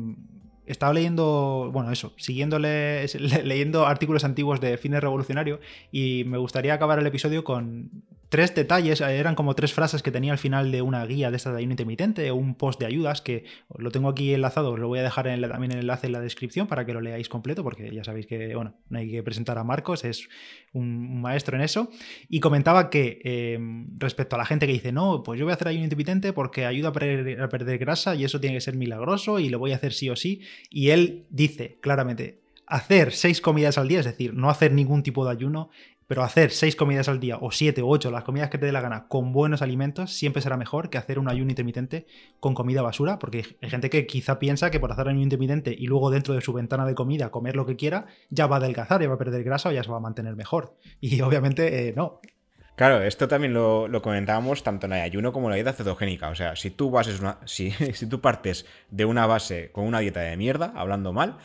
estaba 0.66 0.92
leyendo, 0.92 1.70
bueno, 1.72 1.90
eso, 1.92 2.12
siguiéndole, 2.16 3.07
leyendo 3.44 3.87
artículos 3.87 4.25
antiguos 4.25 4.61
de 4.61 4.77
Fines 4.77 5.01
Revolucionario 5.01 5.61
y 5.92 6.25
me 6.27 6.38
gustaría 6.38 6.75
acabar 6.75 6.99
el 6.99 7.07
episodio 7.07 7.44
con 7.44 7.90
tres 8.37 8.55
detalles, 8.55 9.01
eran 9.01 9.35
como 9.35 9.55
tres 9.55 9.72
frases 9.72 10.03
que 10.03 10.11
tenía 10.11 10.31
al 10.31 10.37
final 10.37 10.70
de 10.70 10.83
una 10.83 11.07
guía 11.07 11.31
de 11.31 11.38
esta 11.38 11.53
de 11.53 11.57
ayuno 11.57 11.72
intermitente 11.72 12.31
un 12.33 12.55
post 12.55 12.79
de 12.79 12.85
ayudas 12.85 13.22
que 13.22 13.44
lo 13.79 13.90
tengo 13.90 14.11
aquí 14.11 14.35
enlazado, 14.35 14.72
os 14.72 14.79
lo 14.79 14.88
voy 14.88 14.99
a 14.99 15.03
dejar 15.03 15.27
en 15.29 15.40
también 15.40 15.72
el 15.72 15.79
enlace 15.79 16.09
en 16.09 16.12
la 16.12 16.20
descripción 16.20 16.66
para 16.66 16.85
que 16.85 16.92
lo 16.92 17.01
leáis 17.01 17.31
completo 17.31 17.64
porque 17.64 17.90
ya 17.94 18.05
sabéis 18.05 18.27
que, 18.27 18.55
bueno, 18.55 18.75
no 18.90 18.99
hay 18.99 19.11
que 19.11 19.22
presentar 19.22 19.57
a 19.57 19.64
Marcos, 19.64 20.05
es 20.05 20.29
un, 20.75 21.22
maestro 21.22 21.57
en 21.57 21.62
eso. 21.62 21.88
Y 22.29 22.40
comentaba 22.40 22.90
que 22.90 23.22
em, 23.25 23.87
respecto 23.96 24.37
a 24.37 24.38
la 24.38 24.44
gente 24.44 24.66
que 24.66 24.75
dice, 24.75 24.92
no, 24.92 25.22
pues 25.22 25.38
yo 25.38 25.46
voy 25.46 25.53
a 25.53 25.55
hacer 25.55 25.68
ayuno 25.68 25.85
intermitente 25.85 26.35
porque 26.35 26.66
ayuda 26.66 26.90
a 26.90 26.92
perder 26.92 27.79
grasa 27.79 28.16
y 28.16 28.25
eso 28.25 28.38
tiene 28.38 28.57
que 28.57 28.61
ser 28.61 28.77
milagroso 28.77 29.38
y 29.38 29.49
lo 29.49 29.59
voy 29.59 29.72
a 29.72 29.77
hacer 29.77 29.94
sí 29.94 30.11
o 30.11 30.16
sí 30.16 30.42
y 30.68 30.90
él 30.90 31.25
dice 31.31 31.79
claramente, 31.81 32.42
hacer 32.66 33.12
seis 33.12 33.40
comidas 33.40 33.79
al 33.79 33.88
día, 33.88 34.01
es 34.01 34.07
decir, 34.07 34.35
no 34.35 34.51
hacer 34.51 34.72
ningún 34.72 35.03
tipo 35.03 35.25
de 35.25 35.31
ayuno, 35.31 35.70
pero 36.07 36.23
hacer 36.23 36.51
seis 36.51 36.77
comidas 36.77 37.09
al 37.09 37.21
día 37.21 37.38
o 37.40 37.51
siete 37.51 37.83
o 37.83 37.88
ocho, 37.88 38.11
las 38.11 38.25
comidas 38.25 38.51
que 38.51 38.59
te 38.59 38.66
dé 38.66 38.73
la 38.73 38.81
gana, 38.81 39.09
con 39.09 39.33
buenos 39.33 39.62
alimentos, 39.62 40.12
siempre 40.12 40.42
será 40.42 40.57
mejor 40.57 40.88
que 40.90 40.99
hacer 40.99 41.19
un 41.19 41.29
ayuno 41.29 41.51
intermitente 41.51 42.07
con 42.40 42.55
comida 42.55 42.83
basura, 42.83 43.19
porque 43.19 43.45
hay 43.61 43.71
gente 43.71 43.90
que 43.90 44.07
quizá 44.07 44.38
piensa 44.38 44.71
que 44.71 44.81
por 44.81 44.92
hacer 44.92 45.09
ayuno 45.09 45.23
intermitente 45.23 45.75
y 45.77 45.87
luego 45.87 46.11
dentro 46.11 46.35
de 46.35 46.40
su 46.40 46.53
ventana 46.53 46.87
de 46.87 46.95
comida 46.95 47.31
comer 47.31 47.57
lo 47.57 47.66
que 47.66 47.77
quiera, 47.77 48.07
ya 48.31 48.47
va 48.47 48.57
a 48.57 48.59
adelgazar, 48.59 49.03
ya 49.03 49.09
va 49.09 49.14
a 49.14 49.19
perder 49.19 49.42
grasa 49.42 49.69
o 49.69 49.73
ya 49.73 49.83
se 49.83 49.90
va 49.90 49.97
a 49.97 50.01
mantener 50.01 50.37
mejor. 50.37 50.77
Y 51.01 51.21
obviamente 51.23 51.88
eh, 51.88 51.95
no. 51.97 52.21
Claro, 52.77 53.03
esto 53.03 53.27
también 53.27 53.55
lo, 53.55 53.88
comentábamos 54.03 54.62
tanto 54.62 54.85
en 54.85 54.92
el 54.92 55.01
ayuno 55.01 55.33
como 55.33 55.47
en 55.47 55.51
la 55.51 55.55
dieta 55.57 55.73
cetogénica. 55.73 56.29
O 56.29 56.35
sea, 56.35 56.57
si 56.57 56.71
tú, 56.71 56.90
bases 56.90 57.21
una, 57.21 57.38
si, 57.47 57.71
si 57.71 58.07
tú 58.07 58.21
partes 58.21 58.66
de 58.90 59.05
una 59.07 59.27
base 59.27 59.73
con 59.73 59.85
una 59.87 60.01
dieta 60.01 60.21
de 60.21 60.37
mierda, 60.37 60.73
hablando 60.77 61.12
mal, 61.12 61.38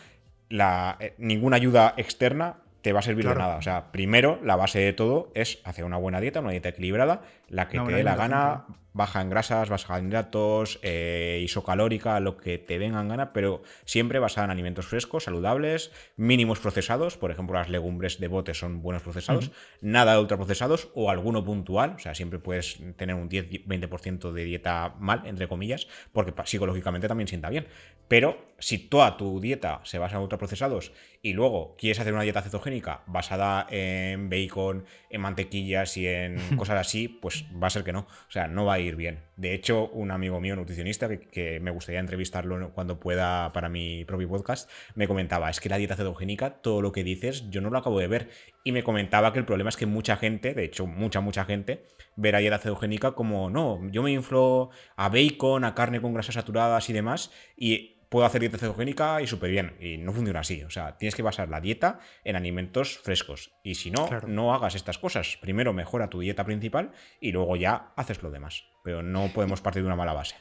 la, 0.50 0.98
eh, 1.00 1.16
ninguna 1.18 1.56
ayuda 1.56 1.94
externa 1.98 2.58
te 2.82 2.94
va 2.94 3.00
a 3.00 3.04
servir 3.04 3.28
de 3.28 3.36
nada. 3.36 3.58
O 3.58 3.62
sea, 3.62 3.92
primero, 3.92 4.40
la 4.44 4.56
base 4.56 4.80
de 4.80 4.94
todo 4.94 5.32
es 5.36 5.60
hacer 5.64 5.86
una 5.86 5.98
buena 5.98 6.20
dieta, 6.20 6.40
una 6.40 6.52
dieta 6.52 6.70
equilibrada, 6.70 7.22
la 7.48 7.68
que 7.68 7.80
te 7.80 7.92
dé 7.92 8.04
la 8.04 8.16
gana, 8.16 8.66
baja 8.94 9.22
en 9.22 9.30
grasas, 9.30 9.70
baja 9.70 9.98
en 9.98 10.08
hidratos, 10.08 10.80
eh, 10.82 11.42
isocalórica, 11.44 12.20
lo 12.20 12.38
que 12.38 12.58
te 12.58 12.78
vengan 12.78 13.08
gana, 13.08 13.34
pero 13.34 13.64
siempre 13.86 14.20
basada 14.20 14.46
en 14.46 14.52
alimentos 14.52 14.86
frescos, 14.86 15.26
saludables, 15.26 15.92
mínimos 16.18 16.60
procesados, 16.60 17.18
por 17.18 17.32
ejemplo 17.32 17.56
las 17.56 17.70
legumbres 17.70 18.20
de 18.20 18.28
bote 18.28 18.54
son 18.54 18.82
buenos 18.82 19.04
procesados, 19.04 19.52
nada 19.82 20.14
de 20.14 20.20
ultraprocesados 20.20 20.90
o 20.94 21.10
alguno 21.10 21.44
puntual, 21.44 21.94
o 21.96 22.00
sea, 22.00 22.16
siempre 22.16 22.40
puedes 22.40 22.80
tener 22.98 23.16
un 23.16 23.30
10-20% 23.30 24.32
de 24.32 24.44
dieta 24.44 24.96
mal, 25.00 25.24
entre 25.26 25.48
comillas, 25.48 25.88
porque 26.12 26.34
psicológicamente 26.46 27.08
también 27.08 27.28
sienta 27.28 27.50
bien. 27.50 27.68
Pero 28.08 28.38
si 28.60 28.78
toda 28.78 29.16
tu 29.16 29.40
dieta 29.40 29.80
se 29.84 29.98
basa 29.98 30.18
en 30.18 30.24
ultraprocesados 30.24 30.92
y 31.22 31.32
luego 31.32 31.78
quieres 31.78 32.00
hacer 32.00 32.14
una 32.14 32.24
dieta 32.24 32.42
cetogénica 32.42 33.04
basada 33.08 33.68
en 33.70 34.30
bacon, 34.30 34.84
en 35.10 35.22
mantequillas 35.22 35.96
y 35.96 36.08
en 36.08 36.36
cosas 36.58 36.78
así, 36.78 37.08
pues 37.08 37.46
va 37.52 37.68
a 37.68 37.70
ser 37.70 37.86
que 37.86 37.94
no. 37.94 38.02
O 38.02 38.32
sea, 38.32 38.50
no 38.50 38.66
va 38.66 38.74
a 38.74 38.80
ir 38.82 38.96
bien. 38.96 39.20
De 39.38 39.54
hecho, 39.54 39.90
un 39.90 40.12
amigo 40.12 40.40
mío, 40.40 40.56
nutricionista, 40.56 41.10
que, 41.18 41.60
me 41.60 41.72
gustaría 41.72 42.00
entrevistarlo 42.00 42.72
cuando 42.74 43.00
pueda 43.00 43.52
para 43.54 43.70
mi 43.70 44.06
propio 44.06 44.28
podcast, 44.28 44.70
me 44.96 45.08
comentaba, 45.08 45.50
es 45.50 45.60
que 45.60 45.70
la 45.70 45.78
dieta 45.78 45.96
cetogénica, 45.96 46.62
todo 46.62 46.82
lo 46.82 46.92
que 46.92 47.04
dices, 47.04 47.50
yo 47.50 47.62
no 47.62 47.70
lo 47.70 47.78
acabo 47.78 48.00
de 48.00 48.08
ver. 48.08 48.30
Y 48.64 48.72
me 48.72 48.84
comentaba 48.84 49.34
que 49.34 49.40
el 49.40 49.46
problema 49.46 49.70
es 49.70 49.78
que 49.78 49.86
mucha 49.86 50.18
gente, 50.18 50.54
de 50.54 50.64
hecho, 50.64 50.86
mucha, 50.86 51.22
mucha 51.22 51.46
gente, 51.46 51.86
ve 52.16 52.32
la 52.32 52.40
dieta 52.40 52.60
cetogénica 52.60 53.14
como, 53.14 53.50
no, 53.50 53.80
yo 53.92 54.04
me 54.04 54.12
inflo 54.12 54.70
a 54.96 55.10
bacon, 55.10 55.64
a 55.64 55.74
carne 55.76 56.02
con 56.02 56.14
grasas 56.14 56.36
saturadas 56.36 56.90
y 56.90 56.94
demás, 56.94 57.32
y 57.56 58.01
puedo 58.12 58.26
hacer 58.26 58.42
dieta 58.42 58.58
cetogénica 58.58 59.22
y 59.22 59.28
súper 59.28 59.50
bien. 59.52 59.78
Y 59.80 59.98
no 59.98 60.12
funciona 60.12 60.42
así. 60.42 60.64
O 60.64 60.70
sea, 60.70 60.98
tienes 60.98 61.16
que 61.16 61.24
basar 61.24 61.48
la 61.48 61.62
dieta 61.62 62.00
en 62.26 62.36
alimentos 62.36 63.00
frescos. 63.00 63.54
Y 63.64 63.76
si 63.76 63.90
no, 63.90 64.08
no 64.28 64.54
hagas 64.54 64.76
estas 64.76 64.98
cosas. 64.98 65.38
Primero 65.42 65.72
mejora 65.72 66.10
tu 66.10 66.20
dieta 66.20 66.44
principal 66.44 66.92
y 67.22 67.32
luego 67.32 67.56
ya 67.56 67.94
haces 67.96 68.22
lo 68.22 68.30
demás. 68.30 68.66
Pero 68.84 69.02
no 69.02 69.30
podemos 69.34 69.62
partir 69.62 69.82
de 69.82 69.88
una 69.88 69.96
mala 69.96 70.12
base. 70.12 70.36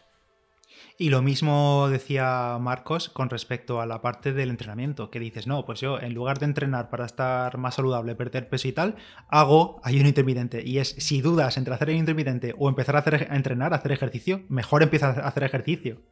Y 0.99 1.11
lo 1.11 1.23
mismo 1.23 1.89
decía 1.91 2.59
Marcos 2.61 3.09
con 3.09 3.31
respecto 3.31 3.81
a 3.81 3.87
la 3.87 4.03
parte 4.03 4.33
del 4.33 4.51
entrenamiento, 4.51 5.11
que 5.11 5.21
dices, 5.21 5.47
no, 5.47 5.65
pues 5.65 5.81
yo 5.81 6.01
en 6.01 6.13
lugar 6.13 6.41
de 6.41 6.47
entrenar 6.47 6.91
para 6.91 7.07
estar 7.07 7.57
más 7.57 7.77
saludable, 7.77 8.17
perder 8.17 8.49
peso 8.49 8.67
y 8.67 8.73
tal, 8.73 8.97
hago 9.29 9.81
ayuno 9.85 10.09
intermitente. 10.09 10.63
Y 10.67 10.79
es, 10.79 10.89
si 10.99 11.21
dudas 11.21 11.57
entre 11.57 11.75
hacer 11.75 11.89
ayuno 11.89 12.01
intermitente 12.01 12.53
o 12.59 12.69
empezar 12.69 12.97
a, 12.97 13.01
hacer, 13.01 13.29
a 13.31 13.37
entrenar, 13.37 13.73
a 13.73 13.77
hacer 13.77 13.93
ejercicio, 13.93 14.43
mejor 14.49 14.83
empieza 14.83 15.11
a 15.11 15.29
hacer 15.29 15.45
ejercicio. 15.45 16.03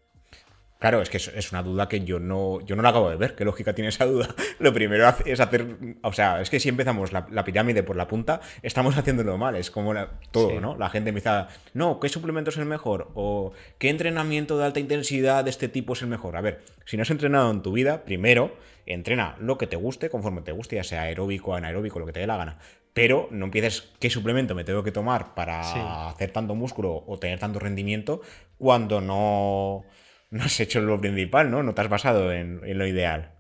Claro, 0.79 1.03
es 1.03 1.11
que 1.11 1.17
es 1.17 1.51
una 1.51 1.65
duda 1.65 1.89
que 1.89 2.05
yo 2.05 2.21
no, 2.21 2.61
yo 2.61 2.77
no 2.77 2.83
la 2.83 2.91
acabo 2.91 3.11
de 3.11 3.17
ver. 3.17 3.35
¿Qué 3.35 3.45
lógica 3.45 3.75
tiene 3.75 3.89
esa 3.89 4.07
duda? 4.07 4.29
Lo 4.61 4.73
primero 4.73 5.13
es 5.25 5.41
hacer. 5.41 5.67
O 6.03 6.13
sea, 6.13 6.41
es 6.41 6.51
que 6.51 6.61
si 6.61 6.69
empezamos 6.69 7.13
la, 7.13 7.45
pirámide 7.45 7.83
por 7.83 7.97
la 7.97 8.07
punta, 8.07 8.41
estamos 8.63 8.97
haciéndolo 8.99 9.37
mal. 9.39 9.57
Es 9.57 9.73
como 9.73 9.93
todo, 10.31 10.61
¿no? 10.61 10.77
La 10.77 10.89
gente 10.89 11.09
empieza. 11.09 11.49
No, 11.75 11.99
¿qué 11.99 12.09
suplemento 12.09 12.51
es 12.51 12.59
el 12.59 12.67
mejor? 12.67 13.11
O 13.15 13.53
¿qué 13.79 13.91
entrenamiento 13.91 14.57
de 14.57 14.67
alta 14.67 14.79
intensidad 14.79 15.43
de 15.43 15.51
este 15.51 15.69
tipo 15.69 15.95
es 15.95 16.03
el 16.03 16.09
mejor? 16.09 16.37
A 16.37 16.41
ver, 16.43 16.63
si 16.85 16.97
no 16.97 17.03
has 17.03 17.11
entrenado 17.11 17.51
en 17.51 17.63
tu 17.63 17.73
vida, 17.73 18.05
primero 18.05 18.57
entrena 18.87 19.37
lo 19.41 19.59
que 19.59 19.67
te 19.67 19.77
guste, 19.77 20.09
conforme 20.11 20.43
te 20.43 20.53
guste, 20.53 20.77
ya 20.77 20.85
sea 20.85 21.03
aeróbico, 21.03 21.55
anaeróbico, 21.55 21.99
lo 21.99 22.07
que 22.07 22.13
te 22.13 22.21
dé 22.21 22.27
la 22.29 22.37
gana. 22.37 22.59
Pero 22.95 23.29
no 23.33 23.47
empieces 23.47 23.91
qué 23.99 24.11
suplemento 24.11 24.55
me 24.55 24.65
tengo 24.65 24.85
que 24.85 24.93
tomar 24.93 25.35
para 25.35 26.09
hacer 26.09 26.31
tanto 26.31 26.55
músculo 26.55 27.05
o 27.07 27.19
tener 27.19 27.39
tanto 27.39 27.59
rendimiento 27.59 28.23
cuando 28.59 29.01
no 29.01 29.85
no 30.31 30.45
has 30.45 30.61
hecho 30.61 30.81
lo 30.81 31.01
principal, 31.01 31.51
¿no? 31.51 31.63
No 31.63 31.75
te 31.75 31.81
has 31.81 31.89
basado 31.89 32.33
en, 32.33 32.61
lo 32.79 32.87
ideal. 32.87 33.33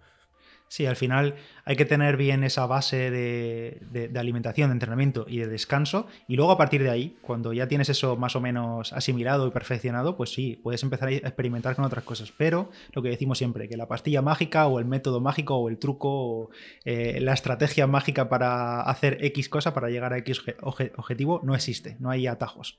Sí, 0.70 0.85
al 0.85 0.96
final 0.96 1.37
hay 1.64 1.77
que 1.77 1.87
tener 1.87 2.18
bien 2.18 2.44
esa 2.44 2.66
base 2.66 3.11
de, 3.11 4.11
alimentación, 4.14 4.68
de 4.68 4.74
entrenamiento 4.74 5.24
y 5.27 5.38
de 5.38 5.46
descanso. 5.46 6.07
Y 6.27 6.37
luego 6.37 6.53
a 6.53 6.59
partir 6.59 6.83
de 6.83 6.90
ahí, 6.90 7.16
cuando 7.22 7.55
ya 7.55 7.68
tienes 7.68 7.88
eso 7.88 8.16
más 8.16 8.37
o 8.37 8.42
menos 8.42 8.92
asimilado 8.92 9.46
y 9.46 9.51
perfeccionado, 9.51 10.18
pues 10.18 10.31
sí, 10.31 10.61
puedes 10.62 10.83
empezar 10.83 11.09
a 11.09 11.12
experimentar 11.12 11.74
con 11.74 11.87
otras 11.87 12.05
cosas. 12.05 12.33
Pero 12.37 12.70
lo 12.92 13.01
que 13.01 13.09
decimos 13.09 13.38
siempre, 13.38 13.66
que 13.66 13.79
la 13.79 13.88
pastilla 13.88 14.20
mágica 14.20 14.66
o 14.66 14.79
el 14.79 14.85
método 14.85 15.22
mágico 15.22 15.57
o 15.57 15.70
el 15.70 15.79
truco 15.79 16.09
o 16.11 16.51
eh, 16.85 17.18
la 17.22 17.33
estrategia 17.33 17.87
mágica 17.87 18.29
para 18.29 18.83
hacer 18.83 19.24
X 19.24 19.48
cosa, 19.48 19.72
para 19.72 19.88
llegar 19.88 20.12
a 20.12 20.18
X 20.18 20.42
objetivo, 20.62 21.40
no 21.44 21.55
existe, 21.55 21.96
no 21.98 22.11
hay 22.11 22.27
atajos. 22.27 22.79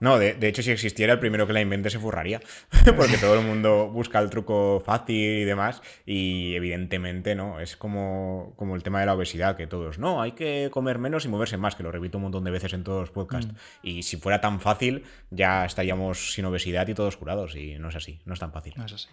No, 0.00 0.18
de, 0.18 0.36
hecho, 0.48 0.62
si 0.62 0.70
existiera, 0.70 1.12
el 1.12 1.18
primero 1.18 1.46
que 1.46 1.52
la 1.52 1.60
invente 1.60 1.90
se 1.90 1.98
furraría. 1.98 2.40
Porque 2.96 3.18
todo 3.18 3.38
el 3.38 3.44
mundo 3.44 3.88
busca 3.88 4.18
el 4.18 4.30
truco 4.30 4.82
fácil 4.84 5.14
y 5.14 5.44
demás. 5.44 5.82
Y 6.06 6.54
evidentemente, 6.54 7.34
¿no? 7.34 7.60
Es 7.60 7.76
como, 7.76 8.54
como 8.56 8.76
el 8.76 8.82
tema 8.82 9.00
de 9.00 9.06
la 9.06 9.14
obesidad, 9.14 9.56
que 9.56 9.66
todos, 9.66 9.98
no, 9.98 10.22
hay 10.22 10.32
que 10.32 10.70
comer 10.72 10.98
menos 10.98 11.26
y 11.26 11.28
moverse 11.28 11.58
más, 11.58 11.76
que 11.76 11.82
lo 11.82 11.92
repito 11.92 12.16
un 12.16 12.22
montón 12.22 12.44
de 12.44 12.50
veces 12.50 12.72
en 12.72 12.82
todos 12.82 13.00
los 13.00 13.10
podcasts. 13.10 13.52
Mm. 13.52 13.86
Y 13.86 14.02
si 14.02 14.16
fuera 14.16 14.40
tan 14.40 14.60
fácil, 14.60 15.04
ya 15.30 15.66
estaríamos 15.66 16.32
sin 16.32 16.46
obesidad 16.46 16.88
y 16.88 16.94
todos 16.94 17.18
curados. 17.18 17.54
Y 17.54 17.78
no 17.78 17.90
es 17.90 17.96
así, 17.96 18.20
no 18.24 18.32
es 18.32 18.40
tan 18.40 18.52
fácil. 18.52 18.72
No 18.78 18.86
es 18.86 18.94
así. 18.94 19.08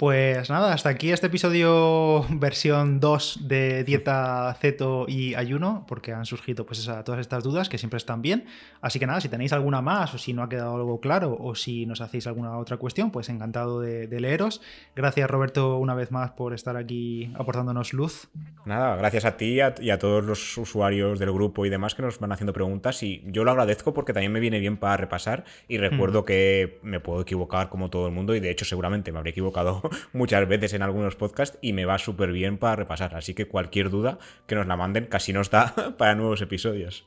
Pues 0.00 0.48
nada, 0.48 0.72
hasta 0.72 0.88
aquí 0.88 1.12
este 1.12 1.26
episodio 1.26 2.24
versión 2.30 3.00
2 3.00 3.40
de 3.48 3.84
dieta, 3.84 4.56
ceto 4.58 5.04
y 5.06 5.34
ayuno, 5.34 5.84
porque 5.86 6.14
han 6.14 6.24
surgido 6.24 6.64
pues 6.64 6.90
todas 7.04 7.20
estas 7.20 7.44
dudas 7.44 7.68
que 7.68 7.76
siempre 7.76 7.98
están 7.98 8.22
bien. 8.22 8.46
Así 8.80 8.98
que 8.98 9.06
nada, 9.06 9.20
si 9.20 9.28
tenéis 9.28 9.52
alguna 9.52 9.82
más 9.82 10.14
o 10.14 10.16
si 10.16 10.32
no 10.32 10.42
ha 10.42 10.48
quedado 10.48 10.74
algo 10.74 11.00
claro 11.00 11.36
o 11.38 11.54
si 11.54 11.84
nos 11.84 12.00
hacéis 12.00 12.26
alguna 12.26 12.56
otra 12.56 12.78
cuestión, 12.78 13.10
pues 13.10 13.28
encantado 13.28 13.78
de, 13.82 14.08
leeros. 14.08 14.62
Gracias 14.96 15.28
Roberto 15.28 15.76
una 15.76 15.94
vez 15.94 16.10
más 16.10 16.30
por 16.30 16.54
estar 16.54 16.78
aquí 16.78 17.30
aportándonos 17.34 17.92
luz. 17.92 18.30
Nada, 18.64 18.96
gracias 18.96 19.26
a 19.26 19.36
ti 19.36 19.60
y 19.82 19.90
a, 19.90 19.98
todos 19.98 20.24
los 20.24 20.56
usuarios 20.56 21.18
del 21.18 21.30
grupo 21.30 21.66
y 21.66 21.68
demás 21.68 21.94
que 21.94 22.00
nos 22.00 22.18
van 22.18 22.32
haciendo 22.32 22.54
preguntas 22.54 23.02
y 23.02 23.22
yo 23.26 23.44
lo 23.44 23.50
agradezco 23.50 23.92
porque 23.92 24.14
también 24.14 24.32
me 24.32 24.40
viene 24.40 24.60
bien 24.60 24.78
para 24.78 24.96
repasar 24.96 25.44
y 25.68 25.76
recuerdo 25.76 26.22
mm. 26.22 26.24
que 26.24 26.78
me 26.82 27.00
puedo 27.00 27.20
equivocar 27.20 27.68
como 27.68 27.90
todo 27.90 28.06
el 28.06 28.14
mundo 28.14 28.34
y 28.34 28.40
de 28.40 28.50
hecho 28.50 28.64
seguramente 28.64 29.12
me 29.12 29.18
habría 29.18 29.32
equivocado 29.32 29.89
muchas 30.12 30.46
veces 30.48 30.72
en 30.72 30.82
algunos 30.82 31.16
podcasts 31.16 31.58
y 31.60 31.72
me 31.72 31.84
va 31.84 31.98
súper 31.98 32.32
bien 32.32 32.58
para 32.58 32.76
repasar. 32.76 33.14
Así 33.14 33.34
que 33.34 33.48
cualquier 33.48 33.90
duda 33.90 34.18
que 34.46 34.54
nos 34.54 34.66
la 34.66 34.76
manden 34.76 35.06
casi 35.06 35.32
nos 35.32 35.50
da 35.50 35.74
para 35.98 36.14
nuevos 36.14 36.40
episodios. 36.40 37.06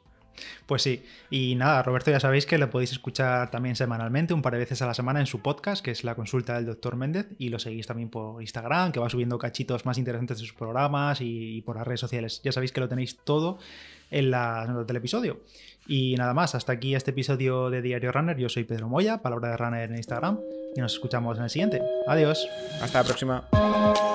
Pues 0.66 0.82
sí, 0.82 1.04
y 1.30 1.56
nada, 1.56 1.84
Roberto, 1.84 2.12
ya 2.12 2.20
sabéis 2.20 2.46
que 2.46 2.58
lo 2.58 2.70
podéis 2.70 2.92
escuchar 2.92 3.52
también 3.52 3.76
semanalmente, 3.76 4.34
un 4.34 4.42
par 4.42 4.54
de 4.54 4.60
veces 4.60 4.82
a 4.82 4.88
la 4.88 4.94
semana 4.94 5.20
en 5.20 5.26
su 5.26 5.42
podcast, 5.42 5.84
que 5.84 5.92
es 5.92 6.04
la 6.04 6.16
consulta 6.16 6.56
del 6.56 6.66
doctor 6.66 6.96
Méndez, 6.96 7.28
y 7.38 7.50
lo 7.50 7.60
seguís 7.60 7.88
también 7.88 8.10
por 8.10 8.42
Instagram, 8.42 8.92
que 8.92 9.00
va 9.00 9.10
subiendo 9.10 9.38
cachitos 9.38 9.86
más 9.86 9.98
interesantes 9.98 10.38
de 10.38 10.46
sus 10.46 10.54
programas 10.54 11.20
y, 11.22 11.62
por 11.62 11.76
las 11.76 11.86
redes 11.86 12.00
sociales. 12.00 12.42
Ya 12.44 12.52
sabéis 12.52 12.72
que 12.72 12.80
lo 12.80 12.90
tenéis 12.90 13.18
todo 13.24 13.60
en 14.14 14.32
la 14.32 14.66
nota 14.68 14.86
del 14.86 14.98
episodio. 14.98 15.42
Y 15.88 16.16
nada 16.16 16.34
más, 16.34 16.56
hasta 16.56 16.72
aquí 16.72 16.96
este 16.96 17.12
episodio 17.12 17.70
de 17.70 17.82
Diario 17.82 18.12
Runner. 18.12 18.38
Yo 18.38 18.48
soy 18.48 18.64
Pedro 18.64 18.88
Moya, 18.88 19.22
palabra 19.22 19.50
de 19.50 19.58
Runner 19.58 19.90
en 19.90 19.98
Instagram, 19.98 20.40
y 20.76 20.80
nos 20.80 20.94
escuchamos 20.94 21.38
en 21.38 21.44
el 21.44 21.50
siguiente. 21.50 21.82
Adiós. 22.08 22.48
Hasta 22.82 23.00
la 23.00 23.04
próxima. 23.04 24.13